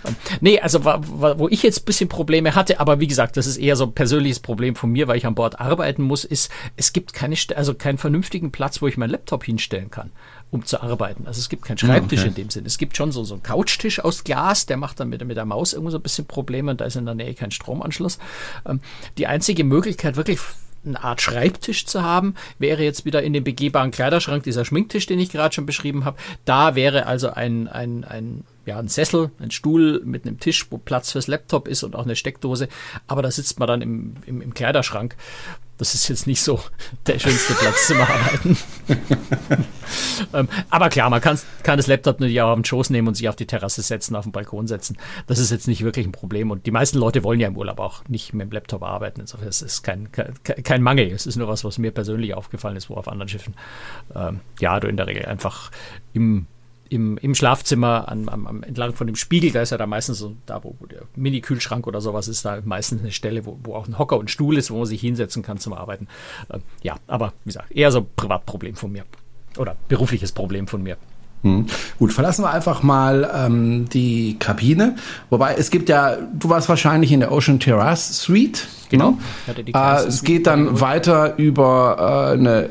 [0.06, 3.58] Ähm, nee, also wo ich jetzt ein bisschen Probleme hatte, aber wie gesagt, das ist
[3.58, 6.94] eher so ein persönliches Problem von mir, weil ich an Bord arbeiten muss, ist, es
[6.94, 10.12] gibt keine, also keinen vernünftigen Platz, wo ich meinen Laptop hinstellen kann
[10.52, 11.28] um zu arbeiten.
[11.28, 12.30] Also es gibt keinen Schreibtisch okay.
[12.30, 12.66] in dem Sinn.
[12.66, 15.46] Es gibt schon so, so einen Couchtisch aus Glas, der macht dann mit, mit der
[15.46, 18.20] Maus irgendwo so ein bisschen Probleme und da ist in der Nähe kein Stromanschluss.
[18.66, 18.80] Ähm,
[19.18, 20.40] die einzige Möglichkeit, wirklich
[20.86, 25.20] eine Art Schreibtisch zu haben, wäre jetzt wieder in dem begehbaren Kleiderschrank dieser Schminktisch, den
[25.20, 26.18] ich gerade schon beschrieben habe.
[26.46, 30.78] Da wäre also ein, ein, ein, ja, ein Sessel, ein Stuhl mit einem Tisch, wo
[30.78, 32.68] Platz fürs Laptop ist und auch eine Steckdose.
[33.08, 35.16] Aber da sitzt man dann im, im, im Kleiderschrank.
[35.78, 36.60] Das ist jetzt nicht so
[37.06, 38.58] der schönste Platz zum Arbeiten.
[40.34, 43.16] ähm, aber klar, man kann, kann das Laptop natürlich auch auf den Schoß nehmen und
[43.16, 44.98] sich auf die Terrasse setzen, auf den Balkon setzen.
[45.28, 46.50] Das ist jetzt nicht wirklich ein Problem.
[46.50, 49.20] Und die meisten Leute wollen ja im Urlaub auch nicht mit dem Laptop arbeiten.
[49.20, 51.12] Insofern ist es kein, kein, kein Mangel.
[51.12, 53.56] Es ist nur was, was mir persönlich aufgefallen ist, wo auf anderen Schiffen,
[54.16, 55.72] ähm, ja, du in der Regel einfach
[56.14, 56.48] im
[56.90, 60.20] im, im Schlafzimmer an, am, am, entlang von dem Spiegel, da ist ja da meistens
[60.20, 63.76] so, da wo, wo der Mini-Kühlschrank oder sowas ist, da meistens eine Stelle, wo, wo
[63.76, 66.08] auch ein Hocker und Stuhl ist, wo man sich hinsetzen kann zum Arbeiten.
[66.50, 69.06] Äh, ja, aber wie gesagt, eher so ein Privatproblem von mir.
[69.58, 70.98] Oder berufliches Problem von mir.
[71.46, 71.68] Hm.
[72.00, 74.96] Gut, verlassen wir einfach mal ähm, die Kabine.
[75.30, 78.68] Wobei es gibt ja, du warst wahrscheinlich in der Ocean Terrace Suite.
[78.90, 79.18] Genau.
[79.46, 79.64] Ne?
[79.72, 82.70] Äh, es geht dann weiter über äh, eine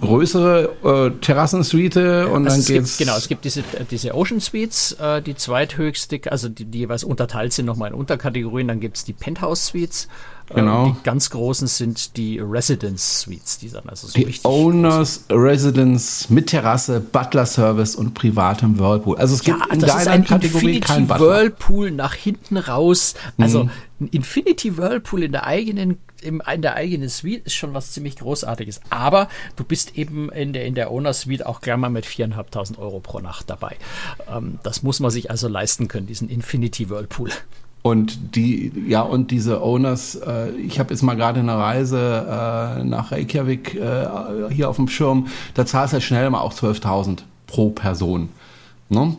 [0.00, 2.96] größere äh, Terrassensuite und also dann geht's.
[2.96, 7.04] Gibt, genau, es gibt diese, diese Ocean Suites, äh, die zweithöchste, also die, die jeweils
[7.04, 8.68] unterteilt sind nochmal in Unterkategorien.
[8.68, 10.08] Dann gibt es die Penthouse Suites
[10.52, 10.86] Genau.
[10.86, 15.38] Ähm, die ganz großen sind die Residence Suites, die dann also so die Owners groß.
[15.38, 19.16] Residence mit Terrasse, Butler Service und privatem Whirlpool.
[19.16, 21.26] Also es gibt ja, in deiner Kategorie keinen Butler.
[21.26, 23.14] Whirlpool nach hinten raus.
[23.38, 23.70] Also mhm.
[24.00, 28.80] ein Infinity Whirlpool in der eigenen in der eigenen Suite ist schon was ziemlich Großartiges.
[28.88, 32.78] Aber du bist eben in der, in der Owner Suite auch gleich mal mit 4.500
[32.78, 33.76] Euro pro Nacht dabei.
[34.34, 37.30] Ähm, das muss man sich also leisten können, diesen Infinity Whirlpool.
[37.86, 41.98] Und die, ja, und diese Owners, äh, ich habe jetzt mal gerade eine Reise
[42.80, 44.06] äh, nach Reykjavik äh,
[44.50, 48.30] hier auf dem Schirm, da zahlst du halt schnell mal auch 12.000 pro Person.
[48.88, 49.18] Ne?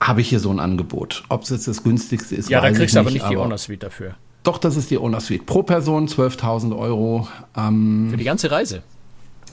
[0.00, 1.24] Habe ich hier so ein Angebot.
[1.28, 3.82] Ob es jetzt das günstigste ist, Ja, da kriegst du aber nicht die Owner Suite
[3.82, 4.14] dafür.
[4.44, 5.44] Doch, das ist die Owner Suite.
[5.44, 7.26] Pro Person 12.000 Euro.
[7.56, 8.84] Ähm, für die ganze Reise?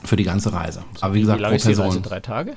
[0.04, 0.84] Für die ganze Reise.
[1.02, 1.88] Aber wie gesagt, wie lange pro Person.
[1.88, 2.10] Ist die Reise?
[2.10, 2.52] Drei Tage?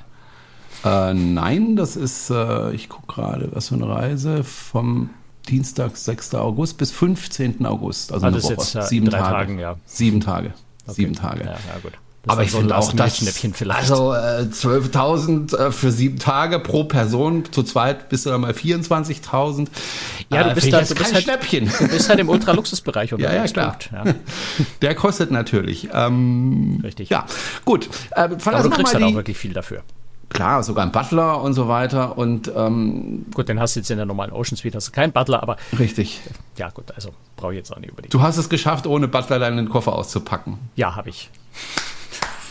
[0.85, 5.09] Äh, nein, das ist, äh, ich gucke gerade, was für eine Reise vom
[5.49, 6.35] Dienstag, 6.
[6.35, 7.65] August bis 15.
[7.65, 8.11] August.
[8.13, 8.79] Also, also eine Woche.
[8.79, 9.31] Jetzt, Sieben drei Tage.
[9.31, 9.75] Tagen, ja.
[9.85, 10.53] Sieben Tage.
[10.85, 10.93] Okay.
[10.95, 11.43] Sieben Tage.
[11.43, 11.93] Ja, ja gut.
[12.23, 13.91] Das aber ich finde auch das Schnäppchen vielleicht.
[13.91, 17.43] Also äh, 12.000 äh, für sieben Tage pro Person.
[17.51, 19.67] Zu zweit bist du dann mal 24.000.
[20.29, 21.69] Ja, du äh, bist, da, du bist halt, Schnäppchen.
[21.77, 23.51] Du bist halt im Ultraluxusbereich unterwegs.
[23.55, 24.05] ja, ja, klar.
[24.05, 24.13] Ja.
[24.81, 25.89] Der kostet natürlich.
[25.91, 27.09] Ähm, Richtig.
[27.09, 27.25] Ja,
[27.65, 27.89] gut.
[28.11, 29.83] Äh, aber du kriegst halt auch wirklich viel dafür.
[30.33, 32.17] Klar, sogar ein Butler und so weiter.
[32.17, 35.11] Und ähm, gut, den hast du jetzt in der normalen Ocean Suite, hast du keinen
[35.13, 36.21] Butler, aber richtig.
[36.57, 38.11] Ja, gut, also brauche ich jetzt auch nicht überlegen.
[38.11, 40.57] Du hast es geschafft, ohne Butler deinen Koffer auszupacken.
[40.75, 41.29] Ja, habe ich.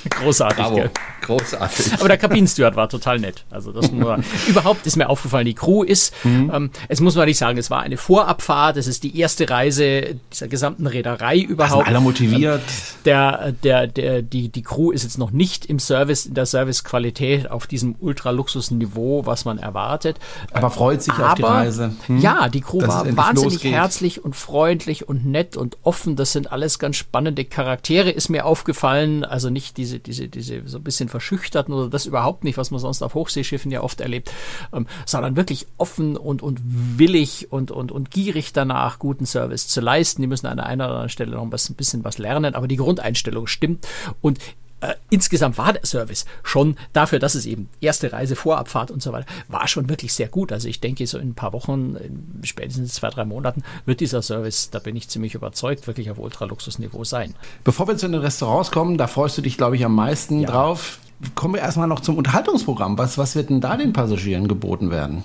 [0.10, 0.74] Großartig, Bravo.
[0.76, 0.90] Gell?
[1.22, 1.94] Großartig.
[1.94, 3.44] Aber der Kabinensteward war total nett.
[3.50, 5.46] Also das nur überhaupt ist mir aufgefallen.
[5.46, 6.50] Die Crew ist, mhm.
[6.52, 8.76] ähm, es muss man nicht sagen, es war eine Vorabfahrt.
[8.76, 11.86] Es ist die erste Reise dieser gesamten Reederei überhaupt.
[11.86, 12.60] Alle motiviert.
[12.60, 16.46] Ähm, der, der, der, die, die Crew ist jetzt noch nicht im Service, in der
[16.46, 20.18] Servicequalität auf diesem Ultraluxusniveau, was man erwartet.
[20.52, 21.92] Aber freut sich Aber, auf die Reise.
[22.06, 22.18] Hm?
[22.18, 23.72] Ja, die Crew war wahnsinnig losgeht.
[23.72, 26.16] herzlich und freundlich und nett und offen.
[26.16, 29.24] Das sind alles ganz spannende Charaktere, ist mir aufgefallen.
[29.24, 32.70] Also nicht diese diese, diese, diese so ein bisschen verschüchterten oder das überhaupt nicht, was
[32.70, 34.30] man sonst auf Hochseeschiffen ja oft erlebt,
[34.72, 39.80] ähm, sondern wirklich offen und, und willig und, und, und gierig danach, guten Service zu
[39.80, 40.22] leisten.
[40.22, 43.46] Die müssen an einer oder anderen Stelle noch ein bisschen was lernen, aber die Grundeinstellung
[43.46, 43.86] stimmt.
[44.20, 44.38] Und
[44.82, 49.12] äh, insgesamt war der Service schon dafür, dass es eben erste Reise, Vorabfahrt und so
[49.12, 50.52] weiter, war schon wirklich sehr gut.
[50.52, 51.96] Also ich denke, so in ein paar Wochen,
[52.42, 57.04] spätestens zwei, drei Monaten, wird dieser Service, da bin ich ziemlich überzeugt, wirklich auf Ultraluxusniveau
[57.04, 57.34] sein.
[57.62, 60.50] Bevor wir zu den Restaurants kommen, da freust du dich, glaube ich, am meisten ja.
[60.50, 60.98] drauf.
[61.36, 62.98] Kommen wir erstmal noch zum Unterhaltungsprogramm.
[62.98, 65.22] Was, was wird denn da den Passagieren geboten werden?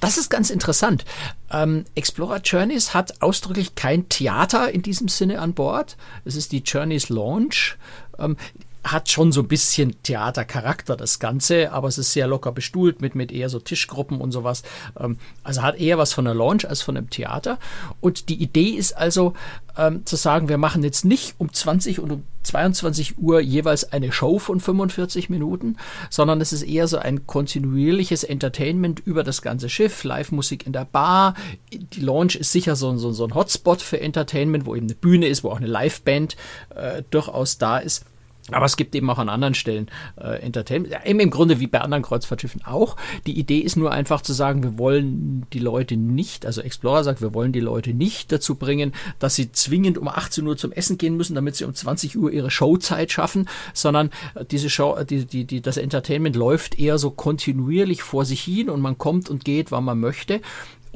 [0.00, 1.04] Das ist ganz interessant.
[1.52, 5.96] Ähm, Explorer Journeys hat ausdrücklich kein Theater in diesem Sinne an Bord.
[6.24, 7.76] Es ist die Journeys Launch.
[8.18, 8.36] Ähm,
[8.92, 13.14] hat schon so ein bisschen Theatercharakter, das Ganze, aber es ist sehr locker bestuhlt mit,
[13.14, 14.62] mit eher so Tischgruppen und sowas.
[14.98, 17.58] Ähm, also hat eher was von einer Lounge als von einem Theater.
[18.00, 19.34] Und die Idee ist also
[19.76, 24.12] ähm, zu sagen, wir machen jetzt nicht um 20 und um 22 Uhr jeweils eine
[24.12, 25.76] Show von 45 Minuten,
[26.10, 30.84] sondern es ist eher so ein kontinuierliches Entertainment über das ganze Schiff, Live-Musik in der
[30.84, 31.34] Bar.
[31.72, 35.26] Die Lounge ist sicher so, so, so ein Hotspot für Entertainment, wo eben eine Bühne
[35.26, 36.36] ist, wo auch eine Liveband
[36.74, 38.04] äh, durchaus da ist.
[38.52, 39.88] Aber es gibt eben auch an anderen Stellen
[40.20, 40.94] äh, Entertainment.
[41.04, 42.96] Eben im Grunde wie bei anderen Kreuzfahrtschiffen auch.
[43.26, 47.20] Die Idee ist nur einfach zu sagen, wir wollen die Leute nicht, also Explorer sagt,
[47.20, 50.96] wir wollen die Leute nicht dazu bringen, dass sie zwingend um 18 Uhr zum Essen
[50.96, 55.04] gehen müssen, damit sie um 20 Uhr ihre Showzeit schaffen, sondern äh, diese Show, äh,
[55.04, 59.28] die, die, die, das Entertainment läuft eher so kontinuierlich vor sich hin und man kommt
[59.28, 60.40] und geht, wann man möchte.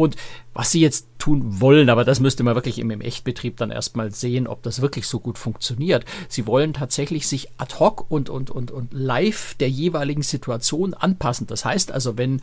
[0.01, 0.17] Und
[0.55, 4.47] was sie jetzt tun wollen, aber das müsste man wirklich im, Echtbetrieb dann erstmal sehen,
[4.47, 6.07] ob das wirklich so gut funktioniert.
[6.27, 11.47] Sie wollen tatsächlich sich ad hoc und, und, und, und live der jeweiligen Situation anpassen.
[11.47, 12.41] Das heißt also, wenn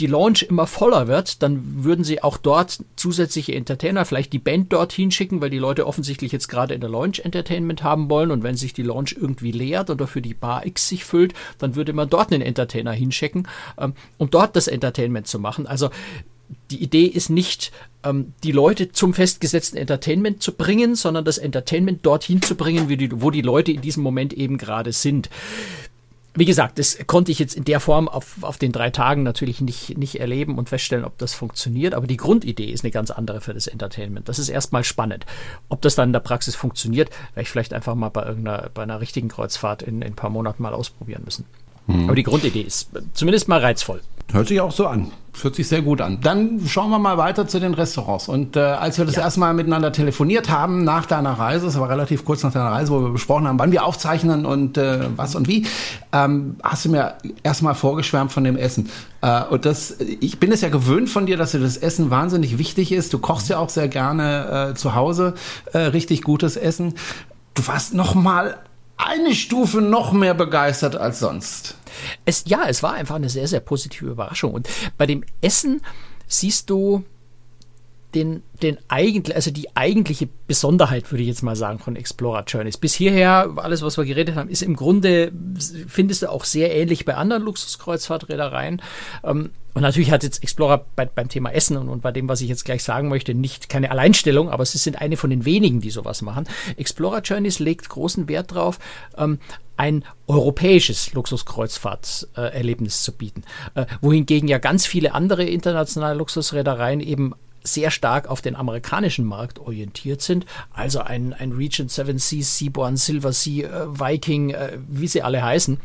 [0.00, 4.72] die Launch immer voller wird, dann würden sie auch dort zusätzliche Entertainer, vielleicht die Band
[4.72, 8.42] dorthin schicken, weil die Leute offensichtlich jetzt gerade in der Launch Entertainment haben wollen und
[8.42, 11.92] wenn sich die Launch irgendwie leert oder für die Bar X sich füllt, dann würde
[11.92, 13.46] man dort einen Entertainer hinschicken,
[13.78, 15.68] ähm, um dort das Entertainment zu machen.
[15.68, 15.90] Also
[16.70, 22.04] die Idee ist nicht, ähm, die Leute zum festgesetzten Entertainment zu bringen, sondern das Entertainment
[22.04, 25.28] dorthin zu bringen, die, wo die Leute in diesem Moment eben gerade sind.
[26.34, 29.62] wie gesagt, das konnte ich jetzt in der Form auf, auf den drei Tagen natürlich
[29.62, 31.94] nicht, nicht erleben und feststellen, ob das funktioniert.
[31.94, 34.28] Aber die Grundidee ist eine ganz andere für das Entertainment.
[34.28, 35.24] Das ist erstmal spannend.
[35.70, 38.82] Ob das dann in der Praxis funktioniert, werde ich vielleicht einfach mal bei irgendeiner, bei
[38.82, 41.46] einer richtigen Kreuzfahrt in, in ein paar Monaten mal ausprobieren müssen.
[41.86, 42.04] Mhm.
[42.04, 44.00] Aber die Grundidee ist zumindest mal reizvoll.
[44.32, 45.12] Hört sich auch so an.
[45.40, 46.18] Hört sich sehr gut an.
[46.20, 48.26] Dann schauen wir mal weiter zu den Restaurants.
[48.26, 49.22] Und äh, als wir das ja.
[49.22, 52.90] erste Mal miteinander telefoniert haben nach deiner Reise, es war relativ kurz nach deiner Reise,
[52.90, 55.66] wo wir besprochen haben, wann wir aufzeichnen und äh, was und wie,
[56.12, 58.88] ähm, hast du mir erstmal vorgeschwärmt von dem Essen.
[59.20, 62.58] Äh, und das, ich bin es ja gewöhnt von dir, dass dir das Essen wahnsinnig
[62.58, 63.12] wichtig ist.
[63.12, 65.34] Du kochst ja auch sehr gerne äh, zu Hause
[65.72, 66.94] äh, richtig gutes Essen.
[67.54, 68.56] Du warst noch mal
[68.96, 71.76] eine Stufe noch mehr begeistert als sonst.
[72.24, 74.52] Es, ja, es war einfach eine sehr, sehr positive Überraschung.
[74.52, 75.82] Und bei dem Essen
[76.26, 77.04] siehst du
[78.14, 82.78] den, den eigentlich, also die eigentliche Besonderheit, würde ich jetzt mal sagen, von Explorer Journeys.
[82.78, 85.32] Bis hierher, alles, was wir geredet haben, ist im Grunde,
[85.86, 88.80] findest du auch sehr ähnlich bei anderen Luxuskreuzfahrtreedereien.
[89.24, 92.40] Ähm, und natürlich hat jetzt Explorer bei, beim Thema Essen und, und, bei dem, was
[92.40, 95.82] ich jetzt gleich sagen möchte, nicht keine Alleinstellung, aber sie sind eine von den wenigen,
[95.82, 96.48] die sowas machen.
[96.78, 98.78] Explorer Journeys legt großen Wert darauf,
[99.18, 99.38] ähm,
[99.76, 103.42] ein europäisches Luxuskreuzfahrterlebnis zu bieten.
[103.74, 107.34] Äh, wohingegen ja ganz viele andere internationale Luxusreedereien eben
[107.66, 110.46] sehr stark auf den amerikanischen Markt orientiert sind.
[110.72, 115.42] Also ein, ein Regent Seven Seas, Seaborn, Silver Sea, äh, Viking, äh, wie sie alle
[115.42, 115.78] heißen.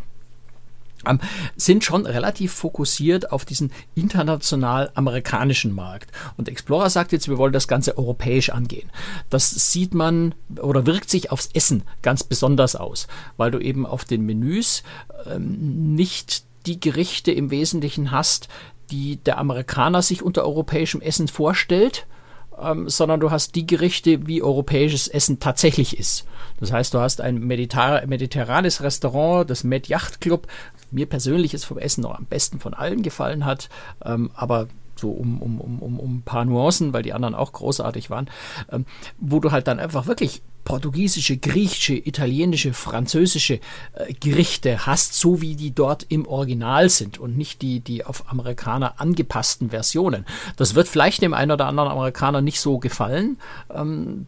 [1.06, 1.20] Ähm,
[1.56, 6.12] sind schon relativ fokussiert auf diesen international amerikanischen Markt.
[6.38, 8.90] Und Explorer sagt jetzt, wir wollen das Ganze europäisch angehen.
[9.30, 14.06] Das sieht man oder wirkt sich aufs Essen ganz besonders aus, weil du eben auf
[14.06, 14.84] den Menüs
[15.26, 18.48] ähm, nicht die Gerichte im Wesentlichen hast,
[18.92, 22.06] die der Amerikaner sich unter europäischem Essen vorstellt,
[22.62, 26.26] ähm, sondern du hast die Gerichte, wie europäisches Essen tatsächlich ist.
[26.60, 30.48] Das heißt, du hast ein mediter mediterranes Restaurant, das Med Yacht Club.
[30.92, 33.70] Mir persönlich ist vom Essen noch am besten von allen gefallen hat,
[34.04, 38.10] ähm, aber so um, um, um, um, ein paar Nuancen, weil die anderen auch großartig
[38.10, 38.30] waren,
[38.72, 38.86] ähm,
[39.20, 43.60] wo du halt dann einfach wirklich portugiesische, griechische, italienische, französische
[43.94, 48.32] äh, Gerichte hast, so wie die dort im Original sind und nicht die, die auf
[48.32, 50.26] Amerikaner angepassten Versionen.
[50.58, 53.38] Das wird vielleicht dem einen oder anderen Amerikaner nicht so gefallen.
[53.74, 54.28] Ähm,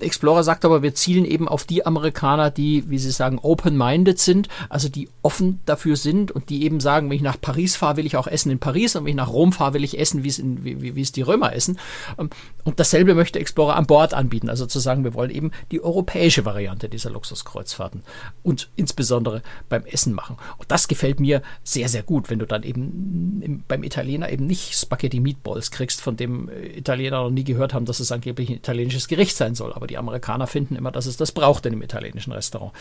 [0.00, 4.48] Explorer sagt aber, wir zielen eben auf die Amerikaner, die, wie sie sagen, open-minded sind,
[4.68, 8.06] also die offen dafür sind und die eben sagen, wenn ich nach Paris fahre, will
[8.06, 10.28] ich auch essen in Paris und wenn ich nach Rom fahre, will ich essen, wie
[10.28, 11.78] es, in, wie, wie es die Römer essen.
[12.18, 12.30] Ähm,
[12.64, 16.44] und dasselbe möchte Explorer an Bord anbieten, also zu sagen, wir wollen eben die europäische
[16.44, 18.02] Variante dieser Luxuskreuzfahrten
[18.42, 20.36] und insbesondere beim Essen machen.
[20.58, 24.74] Und das gefällt mir sehr, sehr gut, wenn du dann eben beim Italiener eben nicht
[24.74, 28.56] Spaghetti Meatballs kriegst, von dem äh, Italiener noch nie gehört haben, dass es angeblich ein
[28.56, 29.72] italienisches Gericht sein soll.
[29.72, 32.72] Aber die Amerikaner finden immer, dass es das braucht in einem italienischen Restaurant.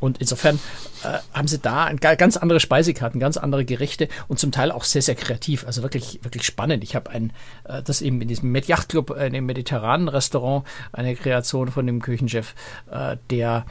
[0.00, 0.58] Und insofern
[1.02, 4.84] äh, haben sie da ein, ganz andere Speisekarten, ganz andere Gerichte und zum Teil auch
[4.84, 5.66] sehr, sehr kreativ.
[5.66, 6.84] Also wirklich, wirklich spannend.
[6.84, 7.32] Ich habe ein,
[7.64, 11.68] äh, das eben in diesem Med Yacht Club, äh, in dem mediterranen Restaurant, eine Kreation
[11.68, 12.54] von dem Küchenchef,
[12.90, 13.66] äh, der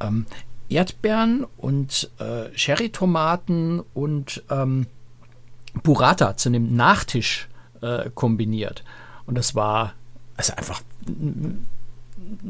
[0.00, 0.26] ähm,
[0.68, 4.86] Erdbeeren und äh, Cherrytomaten und ähm,
[5.82, 7.48] Burrata zu einem Nachtisch
[7.80, 8.84] äh, kombiniert.
[9.26, 9.94] Und das war
[10.36, 10.80] also einfach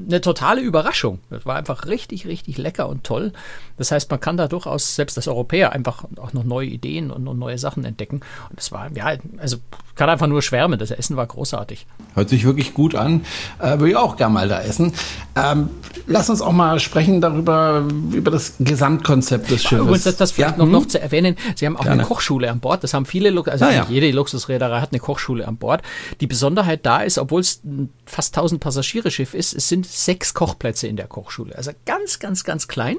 [0.07, 1.21] eine totale Überraschung.
[1.31, 3.33] Das war einfach richtig, richtig lecker und toll.
[3.77, 7.27] Das heißt, man kann da durchaus, selbst als Europäer, einfach auch noch neue Ideen und,
[7.29, 8.21] und neue Sachen entdecken.
[8.51, 9.59] Und das war, ja, also
[10.01, 10.79] kann einfach nur schwärmen.
[10.79, 11.87] Das Essen war großartig.
[12.15, 13.27] Hört sich wirklich gut an.
[13.59, 14.95] Äh, würde ich auch gerne mal da essen.
[15.37, 15.69] Ähm,
[16.07, 19.87] lass uns auch mal sprechen darüber, über das Gesamtkonzept des Schiffes.
[19.87, 20.89] Und das, das vielleicht ja, noch, noch hm?
[20.89, 21.37] zu erwähnen.
[21.55, 22.01] Sie haben auch gerne.
[22.01, 22.83] eine Kochschule an Bord.
[22.83, 23.87] Das haben viele, also ah, ja.
[23.91, 25.83] jede Luxusreederei hat eine Kochschule an Bord.
[26.21, 30.89] Die Besonderheit da ist, obwohl es ein fast 1000 Passagiereschiff ist, es sind sechs Kochplätze
[30.89, 31.55] in der Kochschule.
[31.55, 32.97] Also ganz, ganz, ganz klein.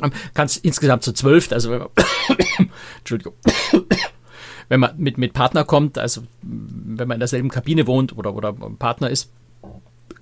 [0.00, 1.88] Ähm, kannst insgesamt zu zwölf, also wenn man,
[2.98, 3.34] Entschuldigung,
[4.68, 8.52] wenn man mit, mit Partner kommt, also wenn man in derselben Kabine wohnt oder, oder
[8.52, 9.30] Partner ist,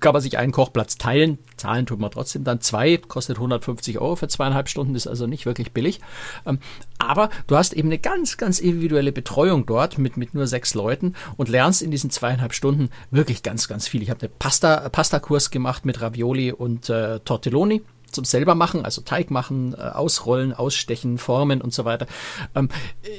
[0.03, 1.39] kann man sich einen Kochplatz teilen.
[1.55, 5.45] Zahlen tut man trotzdem dann zwei, kostet 150 Euro für zweieinhalb Stunden, ist also nicht
[5.45, 6.01] wirklich billig.
[6.45, 6.59] Ähm,
[6.99, 11.15] aber du hast eben eine ganz, ganz individuelle Betreuung dort mit, mit nur sechs Leuten
[11.37, 14.03] und lernst in diesen zweieinhalb Stunden wirklich ganz, ganz viel.
[14.03, 17.81] Ich habe einen Pasta, Pasta-Kurs gemacht mit Ravioli und äh, Tortelloni
[18.13, 22.07] zum selber machen, also Teig machen, äh, ausrollen, ausstechen, formen und so weiter.
[22.55, 22.69] Ähm,
[23.03, 23.09] äh,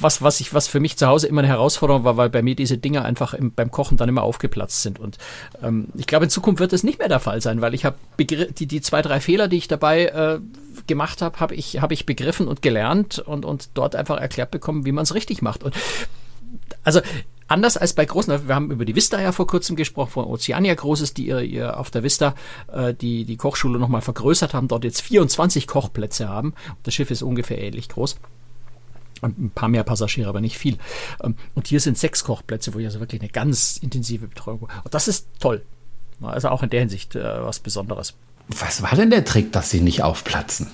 [0.00, 2.54] was, was ich, was für mich zu Hause immer eine Herausforderung war, weil bei mir
[2.54, 4.98] diese Dinge einfach im, beim Kochen dann immer aufgeplatzt sind.
[4.98, 5.18] Und
[5.62, 7.96] ähm, ich glaube, in Zukunft wird das nicht mehr der Fall sein, weil ich habe
[8.18, 10.40] die, die zwei, drei Fehler, die ich dabei äh,
[10.86, 14.84] gemacht habe, habe ich, hab ich begriffen und gelernt und, und dort einfach erklärt bekommen,
[14.84, 15.62] wie man es richtig macht.
[15.62, 15.74] Und
[16.84, 17.00] also
[17.52, 20.74] anders als bei großen, wir haben über die Vista ja vor kurzem gesprochen, von Oceania
[20.74, 22.34] Großes, die ihr, ihr auf der Vista
[22.72, 26.54] äh, die, die Kochschule nochmal vergrößert haben, dort jetzt 24 Kochplätze haben.
[26.82, 28.16] Das Schiff ist ungefähr ähnlich groß.
[29.20, 30.78] Ein paar mehr Passagiere, aber nicht viel.
[31.22, 34.62] Ähm, und hier sind sechs Kochplätze, wo ich also wirklich eine ganz intensive Betreuung.
[34.62, 35.62] Und das ist toll.
[36.20, 38.14] Also auch in der Hinsicht äh, was Besonderes.
[38.48, 40.68] Was war denn der Trick, dass sie nicht aufplatzen?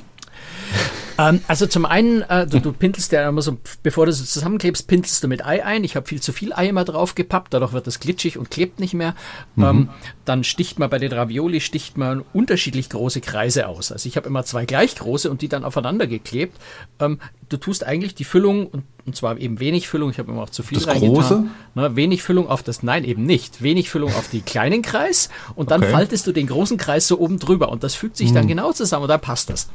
[1.19, 4.87] Ähm, also zum einen, äh, du, du pintelst ja immer so, bevor du es zusammenklebst,
[4.87, 5.85] pintelst du mit Ei ein.
[5.85, 8.79] Ich habe viel zu viel Ei immer drauf gepappt, dadurch wird es glitschig und klebt
[8.79, 9.15] nicht mehr.
[9.57, 9.65] Mhm.
[9.65, 9.89] Ähm,
[10.25, 13.91] dann sticht man bei den Ravioli, sticht man unterschiedlich große Kreise aus.
[13.91, 16.57] Also ich habe immer zwei gleich große und die dann aufeinander geklebt.
[17.01, 20.43] Ähm, du tust eigentlich die Füllung und, und zwar eben wenig Füllung, ich habe immer
[20.43, 21.45] auch zu viel das große?
[21.75, 23.63] Ne, wenig Füllung auf das, nein, eben nicht.
[23.63, 25.93] Wenig Füllung auf die kleinen Kreis und dann okay.
[25.93, 28.35] faltest du den großen Kreis so oben drüber und das fügt sich mhm.
[28.35, 29.69] dann genau zusammen und dann passt das.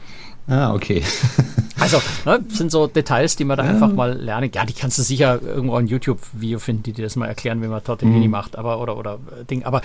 [0.48, 1.02] Ah, okay.
[1.80, 3.72] also, ne, sind so Details, die man da ja.
[3.72, 4.52] einfach mal lernen.
[4.54, 7.68] Ja, die kannst du sicher irgendwo in YouTube-Video finden, die dir das mal erklären, wie
[7.68, 8.32] man Tortellini mhm.
[8.32, 9.64] macht, aber oder oder äh, Ding.
[9.64, 9.82] Aber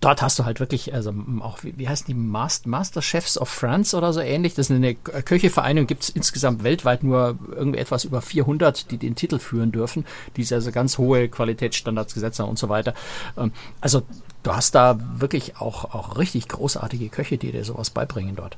[0.00, 3.96] dort hast du halt wirklich, also auch, wie, wie heißen die Master, Chefs of France
[3.96, 4.54] oder so ähnlich?
[4.54, 9.14] Das ist eine Köchevereinigung, gibt es insgesamt weltweit nur irgendwie etwas über 400, die den
[9.14, 10.04] Titel führen dürfen,
[10.36, 12.94] die also ganz hohe Qualitätsstandards gesetzt haben und so weiter.
[13.36, 14.02] Ähm, also
[14.42, 18.56] du hast da wirklich auch, auch richtig großartige Köche, die dir sowas beibringen dort.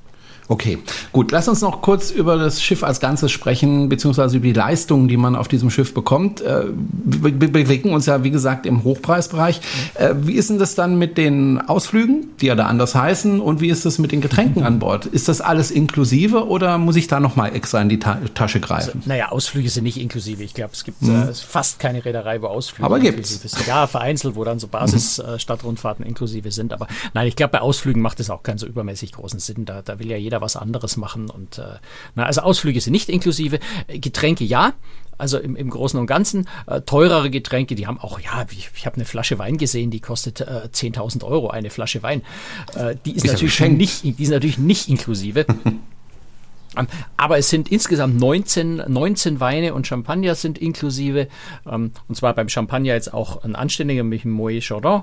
[0.51, 0.79] Okay,
[1.13, 1.31] gut.
[1.31, 5.17] Lass uns noch kurz über das Schiff als Ganzes sprechen, beziehungsweise über die Leistungen, die
[5.17, 6.41] man auf diesem Schiff bekommt.
[6.41, 6.65] Äh,
[7.05, 9.61] wir bewegen uns ja, wie gesagt, im Hochpreisbereich.
[9.95, 13.61] Äh, wie ist denn das dann mit den Ausflügen, die ja da anders heißen, und
[13.61, 15.07] wie ist das mit den Getränken an Bord?
[15.07, 18.99] Ist das alles inklusive oder muss ich da nochmal extra in die Ta Tasche greifen?
[18.99, 20.43] Also, naja, Ausflüge sind nicht inklusive.
[20.43, 21.29] Ich glaube, es gibt hm.
[21.29, 23.41] äh, fast keine Reederei, wo Ausflüge Aber gibt's.
[23.41, 23.69] sind.
[23.69, 26.09] Ja, vereinzelt, wo dann so Basis-Stadtrundfahrten mhm.
[26.09, 26.73] inklusive sind.
[26.73, 29.65] Aber nein, ich glaube, bei Ausflügen macht es auch keinen so übermäßig großen Sinn.
[29.65, 31.31] Da, da will ja jeder was anderes machen.
[31.31, 31.79] Und äh,
[32.15, 33.61] na, also Ausflüge sind nicht inklusive.
[33.89, 34.75] Getränke ja.
[35.19, 38.87] Also im, im Großen und Ganzen äh, teurere Getränke, die haben auch, ja, ich, ich
[38.87, 42.23] habe eine Flasche Wein gesehen, die kostet äh, 10.000 Euro, eine Flasche Wein.
[42.75, 45.45] Äh, die ist, ist natürlich nicht, die ist natürlich nicht inklusive.
[46.77, 51.29] Ähm, aber es sind insgesamt 19, 19 Weine und Champagner sind inklusive.
[51.71, 55.03] Ähm, und zwar beim Champagner jetzt auch ein anständiger mit dem Moet Chardon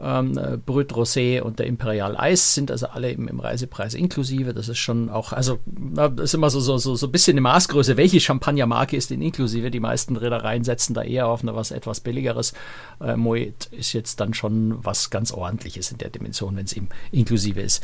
[0.00, 4.52] ähm, äh, Brut Rosé und der Imperial Eis sind also alle im, im, Reisepreis inklusive.
[4.52, 7.40] Das ist schon auch, also das ist immer so, so, so, so ein bisschen eine
[7.42, 7.96] Maßgröße.
[7.96, 9.70] Welche Champagnermarke ist denn inklusive?
[9.70, 12.52] Die meisten Reedereien setzen da eher auf eine was etwas billigeres.
[13.00, 16.88] Äh, Moet ist jetzt dann schon was ganz ordentliches in der Dimension, wenn es ihm
[17.12, 17.82] inklusive ist.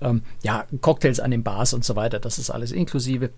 [0.00, 3.30] Ähm, ja, Cocktails an den Bars und so weiter, das ist alles inklusive.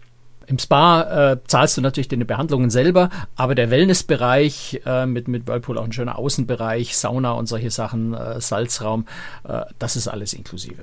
[0.46, 5.46] Im Spa äh, zahlst du natürlich deine Behandlungen selber, aber der Wellnessbereich äh, mit, mit
[5.46, 9.06] Whirlpool auch ein schöner Außenbereich, Sauna und solche Sachen, äh, Salzraum,
[9.44, 10.82] äh, das ist alles inklusive.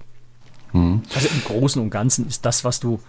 [0.72, 1.04] Mhm.
[1.14, 3.00] Also im Großen und Ganzen ist das, was du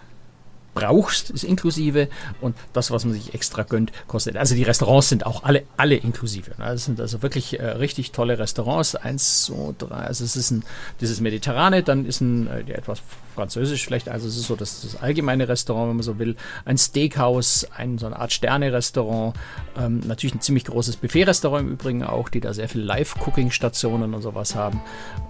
[0.81, 2.09] brauchst, ist inklusive
[2.41, 4.37] und das, was man sich extra gönnt, kostet.
[4.37, 6.53] Also die Restaurants sind auch alle, alle inklusive.
[6.59, 6.79] Das ne?
[6.79, 8.95] sind also wirklich äh, richtig tolle Restaurants.
[8.95, 9.97] Eins, zwei, drei.
[9.97, 10.65] Also es ist ein,
[11.01, 13.03] dieses Mediterrane, dann ist ein äh, etwas
[13.35, 16.77] französisch vielleicht, also es ist so das, das allgemeine Restaurant, wenn man so will, ein
[16.77, 19.35] Steakhouse, ein so eine Art Sterne-Restaurant,
[19.79, 24.23] ähm, natürlich ein ziemlich großes Buffet-Restaurant im Übrigen auch, die da sehr viele Live-Cooking-Stationen und
[24.23, 24.81] sowas haben.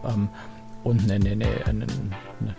[0.05, 0.29] Ähm,
[0.85, 1.87] und eine, eine, eine, eine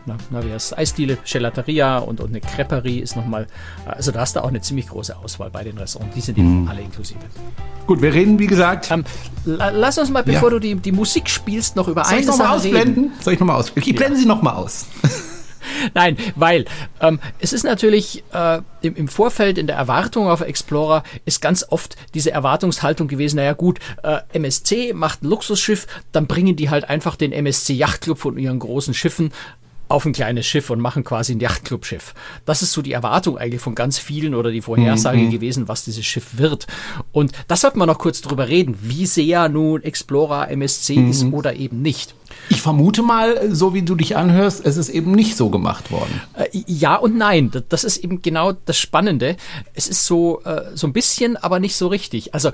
[0.05, 3.47] na, wie heißt Eisdiele, Gelateria und, und eine Creperie ist nochmal,
[3.85, 6.63] also da hast du auch eine ziemlich große Auswahl bei den Restaurants, die sind eben
[6.63, 6.67] mhm.
[6.67, 7.19] alle inklusive.
[7.87, 8.91] Gut, wir reden wie gesagt.
[8.91, 9.03] Ähm,
[9.45, 13.11] lass uns mal, bevor du die, die Musik spielst, noch über Soll eine Sache ausblenden?
[13.19, 13.91] Soll ich nochmal ausblenden?
[13.91, 14.85] Ich blende sie nochmal aus.
[15.93, 16.65] Nein, weil
[16.99, 21.65] ähm, es ist natürlich äh, im, im, Vorfeld in der Erwartung auf Explorer ist ganz
[21.69, 26.89] oft diese Erwartungshaltung gewesen, naja gut, äh, MSC macht ein Luxusschiff, dann bringen die halt
[26.89, 29.31] einfach den MSC Yachtclub von ihren großen Schiffen
[29.91, 32.13] auf ein kleines Schiff und machen quasi ein Yachtclub-Schiff.
[32.45, 35.31] Das ist so die Erwartung eigentlich von ganz vielen oder die Vorhersage mhm.
[35.31, 36.67] gewesen, was dieses Schiff wird.
[37.11, 41.09] Und das sollten wir noch kurz drüber reden, wie sehr nun Explorer MSC mhm.
[41.09, 42.15] ist oder eben nicht.
[42.49, 46.21] Ich vermute mal, so wie du dich anhörst, es ist eben nicht so gemacht worden.
[46.33, 47.51] Äh, ja und nein.
[47.69, 49.35] Das ist eben genau das Spannende.
[49.73, 52.33] Es ist so, äh, so ein bisschen, aber nicht so richtig.
[52.33, 52.51] Also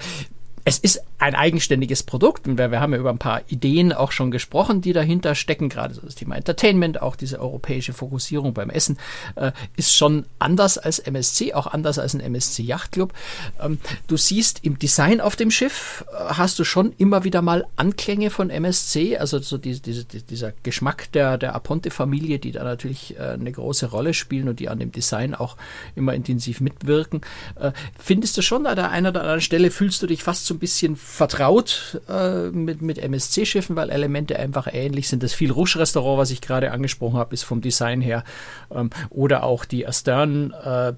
[0.67, 4.11] es ist ein eigenständiges Produkt und wir, wir, haben ja über ein paar Ideen auch
[4.11, 8.69] schon gesprochen, die dahinter stecken, gerade so das Thema Entertainment, auch diese europäische Fokussierung beim
[8.69, 8.97] Essen,
[9.37, 13.13] äh, ist schon anders als MSC, auch anders als ein MSC Yachtclub.
[13.61, 17.65] Ähm, du siehst im Design auf dem Schiff, äh, hast du schon immer wieder mal
[17.77, 22.65] Anklänge von MSC, also so die, diese, die, dieser Geschmack der, der Aponte-Familie, die da
[22.65, 25.55] natürlich äh, eine große Rolle spielen und die an dem Design auch
[25.95, 27.21] immer intensiv mitwirken.
[27.57, 30.56] Äh, findest du schon an der einen oder anderen Stelle, fühlst du dich fast zum
[30.57, 35.21] ein bisschen vertraut äh, mit, mit MSC-Schiffen, weil Elemente einfach ähnlich sind.
[35.21, 38.23] Das viel Rouge-Restaurant, was ich gerade angesprochen habe, ist vom Design her.
[38.71, 40.93] Ähm, oder auch die Astern, äh,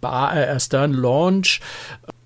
[0.00, 1.58] Bar, äh, Astern Lounge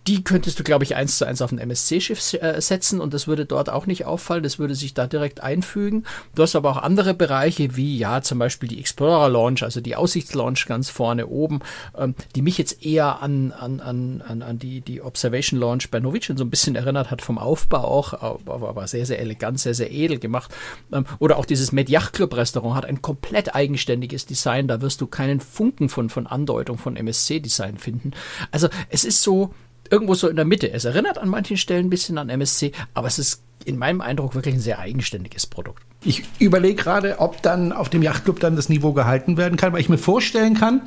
[0.08, 3.26] die könntest du, glaube ich, eins zu eins auf ein MSC-Schiff äh, setzen und das
[3.26, 4.42] würde dort auch nicht auffallen.
[4.42, 6.04] Das würde sich da direkt einfügen.
[6.34, 9.96] Du hast aber auch andere Bereiche, wie ja zum Beispiel die Explorer Launch, also die
[9.96, 11.60] Aussichtslaunch ganz vorne oben,
[11.94, 16.38] ähm, die mich jetzt eher an, an, an, an die, die Observation Launch bei Novicin
[16.38, 19.92] so ein bisschen erinnert hat vom Aufbau auch, aber, aber sehr, sehr elegant, sehr, sehr
[19.92, 20.54] edel gemacht.
[20.90, 24.68] Ähm, oder auch dieses Med Yacht Club Restaurant hat ein komplett eigenständiges Design.
[24.68, 28.12] Da wirst du keinen Funken von, von Andeutung von MSC-Design finden.
[28.50, 29.52] Also es ist so,
[29.90, 30.70] irgendwo so in der Mitte.
[30.70, 34.34] Es erinnert an manchen Stellen ein bisschen an MSC, aber es ist in meinem Eindruck
[34.34, 35.82] wirklich ein sehr eigenständiges Produkt.
[36.04, 39.80] Ich überlege gerade, ob dann auf dem Yachtclub dann das Niveau gehalten werden kann, weil
[39.80, 40.82] ich mir vorstellen kann,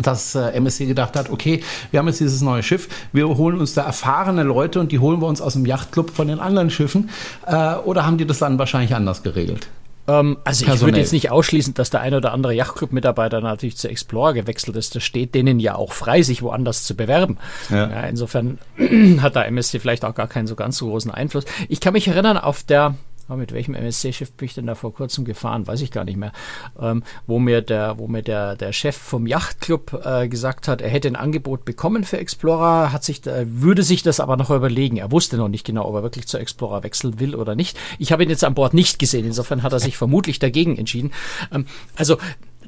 [0.00, 3.74] dass äh, MSC gedacht hat, okay, wir haben jetzt dieses neue Schiff, wir holen uns
[3.74, 7.10] da erfahrene Leute und die holen wir uns aus dem Yachtclub von den anderen Schiffen.
[7.46, 9.68] Äh, oder haben die das dann wahrscheinlich anders geregelt?
[10.06, 10.74] Ähm, also Personell.
[10.74, 14.76] ich würde jetzt nicht ausschließen, dass der ein oder andere Yachtclub-Mitarbeiter natürlich zu Explorer gewechselt
[14.76, 14.94] ist.
[14.94, 17.38] Das steht denen ja auch frei, sich woanders zu bewerben.
[17.70, 17.90] Ja.
[17.90, 18.58] Ja, insofern
[19.22, 21.44] hat da MSC vielleicht auch gar keinen so ganz so großen Einfluss.
[21.68, 22.94] Ich kann mich erinnern, auf der
[23.28, 25.66] Oh, mit welchem MSC-Schiff bin ich denn da vor kurzem gefahren?
[25.66, 26.32] Weiß ich gar nicht mehr.
[26.78, 30.90] Ähm, wo mir der, wo mir der, der Chef vom Yachtclub äh, gesagt hat, er
[30.90, 34.98] hätte ein Angebot bekommen für Explorer, hat sich, äh, würde sich das aber noch überlegen.
[34.98, 37.78] Er wusste noch nicht genau, ob er wirklich zur Explorer wechseln will oder nicht.
[37.98, 39.24] Ich habe ihn jetzt an Bord nicht gesehen.
[39.24, 41.10] Insofern hat er sich vermutlich dagegen entschieden.
[41.50, 41.64] Ähm,
[41.96, 42.18] also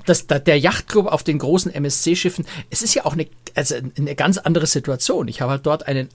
[0.06, 4.38] das, der Yachtclub auf den großen MSC-Schiffen, es ist ja auch eine, also eine ganz
[4.38, 5.28] andere Situation.
[5.28, 6.08] Ich habe halt dort einen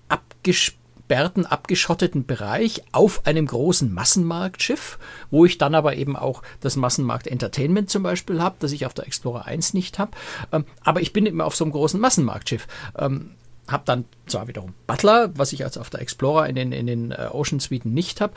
[1.11, 4.97] abgesperrten gesperrten, abgeschotteten Bereich auf einem großen Massenmarktschiff,
[5.29, 8.93] wo ich dann aber eben auch das Massenmarkt Entertainment zum Beispiel habe, das ich auf
[8.93, 10.11] der Explorer 1 nicht habe.
[10.53, 12.67] Ähm, aber ich bin immer auf so einem großen Massenmarktschiff.
[12.97, 13.31] Ähm,
[13.67, 17.11] habe dann zwar wiederum Butler, was ich als auf der Explorer in den, in den
[17.11, 18.33] äh, Ocean Suiten nicht habe.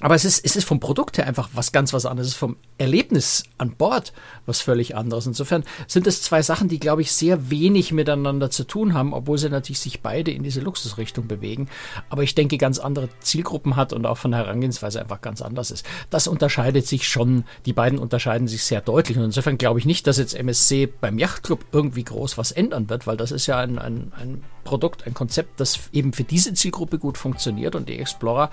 [0.00, 2.28] Aber es ist, es ist vom Produkt her einfach was ganz was anderes.
[2.28, 4.12] Es ist vom Erlebnis an Bord
[4.46, 5.26] was völlig anderes.
[5.26, 9.36] Insofern sind es zwei Sachen, die, glaube ich, sehr wenig miteinander zu tun haben, obwohl
[9.38, 11.68] sie natürlich sich beide in diese Luxusrichtung bewegen.
[12.08, 15.70] Aber ich denke, ganz andere Zielgruppen hat und auch von der Herangehensweise einfach ganz anders
[15.70, 15.84] ist.
[16.08, 17.44] Das unterscheidet sich schon.
[17.66, 19.18] Die beiden unterscheiden sich sehr deutlich.
[19.18, 23.06] Und insofern glaube ich nicht, dass jetzt MSC beim Yachtclub irgendwie groß was ändern wird,
[23.06, 26.98] weil das ist ja ein, ein, ein Produkt, ein Konzept, das eben für diese Zielgruppe
[26.98, 28.50] gut funktioniert und die Explorer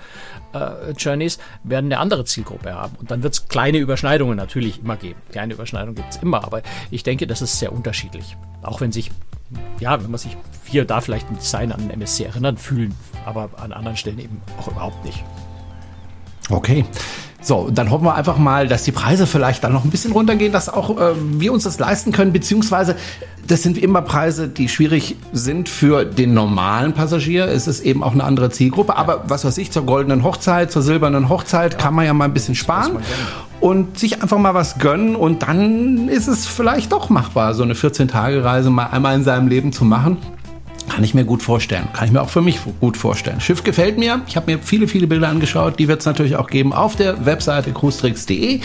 [0.52, 2.96] äh, Journeys werden eine andere Zielgruppe haben.
[2.96, 5.20] Und dann wird es kleine Überschneidungen natürlich immer geben.
[5.30, 8.36] Kleine Überschneidungen gibt es immer, aber ich denke, das ist sehr unterschiedlich.
[8.62, 9.10] Auch wenn sich,
[9.80, 10.36] ja, wenn man sich
[10.66, 14.68] hier da vielleicht ein Design an MSC erinnern fühlen, aber an anderen Stellen eben auch
[14.68, 15.24] überhaupt nicht.
[16.50, 16.84] Okay.
[17.40, 20.52] So, dann hoffen wir einfach mal, dass die Preise vielleicht dann noch ein bisschen runtergehen,
[20.52, 22.96] dass auch äh, wir uns das leisten können, beziehungsweise
[23.46, 27.46] das sind immer Preise, die schwierig sind für den normalen Passagier.
[27.46, 28.96] Es ist eben auch eine andere Zielgruppe.
[28.96, 31.78] Aber was weiß ich, zur goldenen Hochzeit, zur silbernen Hochzeit ja.
[31.78, 32.98] kann man ja mal ein bisschen sparen
[33.60, 37.74] und sich einfach mal was gönnen und dann ist es vielleicht doch machbar, so eine
[37.74, 40.18] 14-Tage-Reise mal einmal in seinem Leben zu machen.
[40.88, 41.88] Kann ich mir gut vorstellen.
[41.92, 43.40] Kann ich mir auch für mich gut vorstellen.
[43.40, 44.22] Schiff gefällt mir.
[44.26, 45.78] Ich habe mir viele, viele Bilder angeschaut.
[45.78, 48.60] Die wird es natürlich auch geben auf der Webseite cruistricks.de.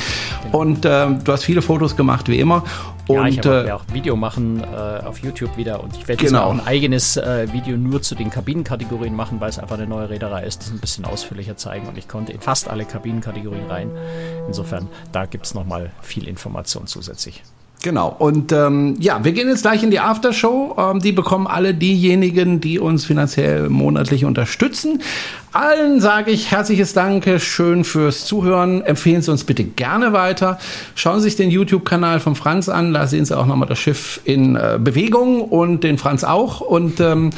[0.52, 2.64] Und äh, du hast viele Fotos gemacht, wie immer.
[3.08, 4.66] Und, ja, ich habe äh, auch Video machen äh,
[5.06, 6.44] auf YouTube wieder und ich werde genau.
[6.44, 10.10] auch ein eigenes äh, Video nur zu den Kabinenkategorien machen, weil es einfach eine neue
[10.10, 13.92] Reederei ist, das ein bisschen ausführlicher zeigen und ich konnte in fast alle Kabinenkategorien rein.
[14.48, 17.44] Insofern, da gibt es nochmal viel Information zusätzlich.
[17.84, 18.16] Genau.
[18.18, 20.74] Und ähm, ja, wir gehen jetzt gleich in die Aftershow.
[20.78, 25.02] Ähm, die bekommen alle diejenigen, die uns finanziell monatlich unterstützen.
[25.52, 28.84] Allen sage ich herzliches Danke, schön fürs Zuhören.
[28.84, 30.60] Empfehlen Sie uns bitte gerne weiter.
[30.96, 32.94] Schauen Sie sich den YouTube-Kanal von Franz an.
[32.94, 36.62] Da sehen Sie auch nochmal das Schiff in äh, Bewegung und den Franz auch.
[36.62, 37.32] Und ähm,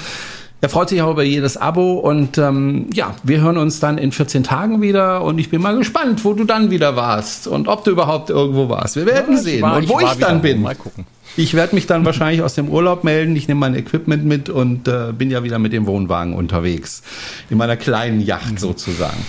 [0.66, 4.12] er freut sich auch über jedes Abo und ähm, ja, wir hören uns dann in
[4.12, 7.84] 14 Tagen wieder und ich bin mal gespannt, wo du dann wieder warst und ob
[7.84, 8.96] du überhaupt irgendwo warst.
[8.96, 10.64] Wir werden ja, sehen war, und wo ich, ich dann bin.
[10.64, 11.06] Mal gucken.
[11.38, 13.36] Ich werde mich dann wahrscheinlich aus dem Urlaub melden.
[13.36, 17.04] Ich nehme mein Equipment mit und äh, bin ja wieder mit dem Wohnwagen unterwegs.
[17.52, 19.24] In meiner kleinen Yacht sozusagen.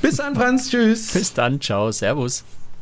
[0.00, 0.70] Bis dann, Franz.
[0.70, 1.10] Tschüss.
[1.12, 1.60] Bis dann.
[1.60, 1.90] Ciao.
[1.90, 2.44] Servus.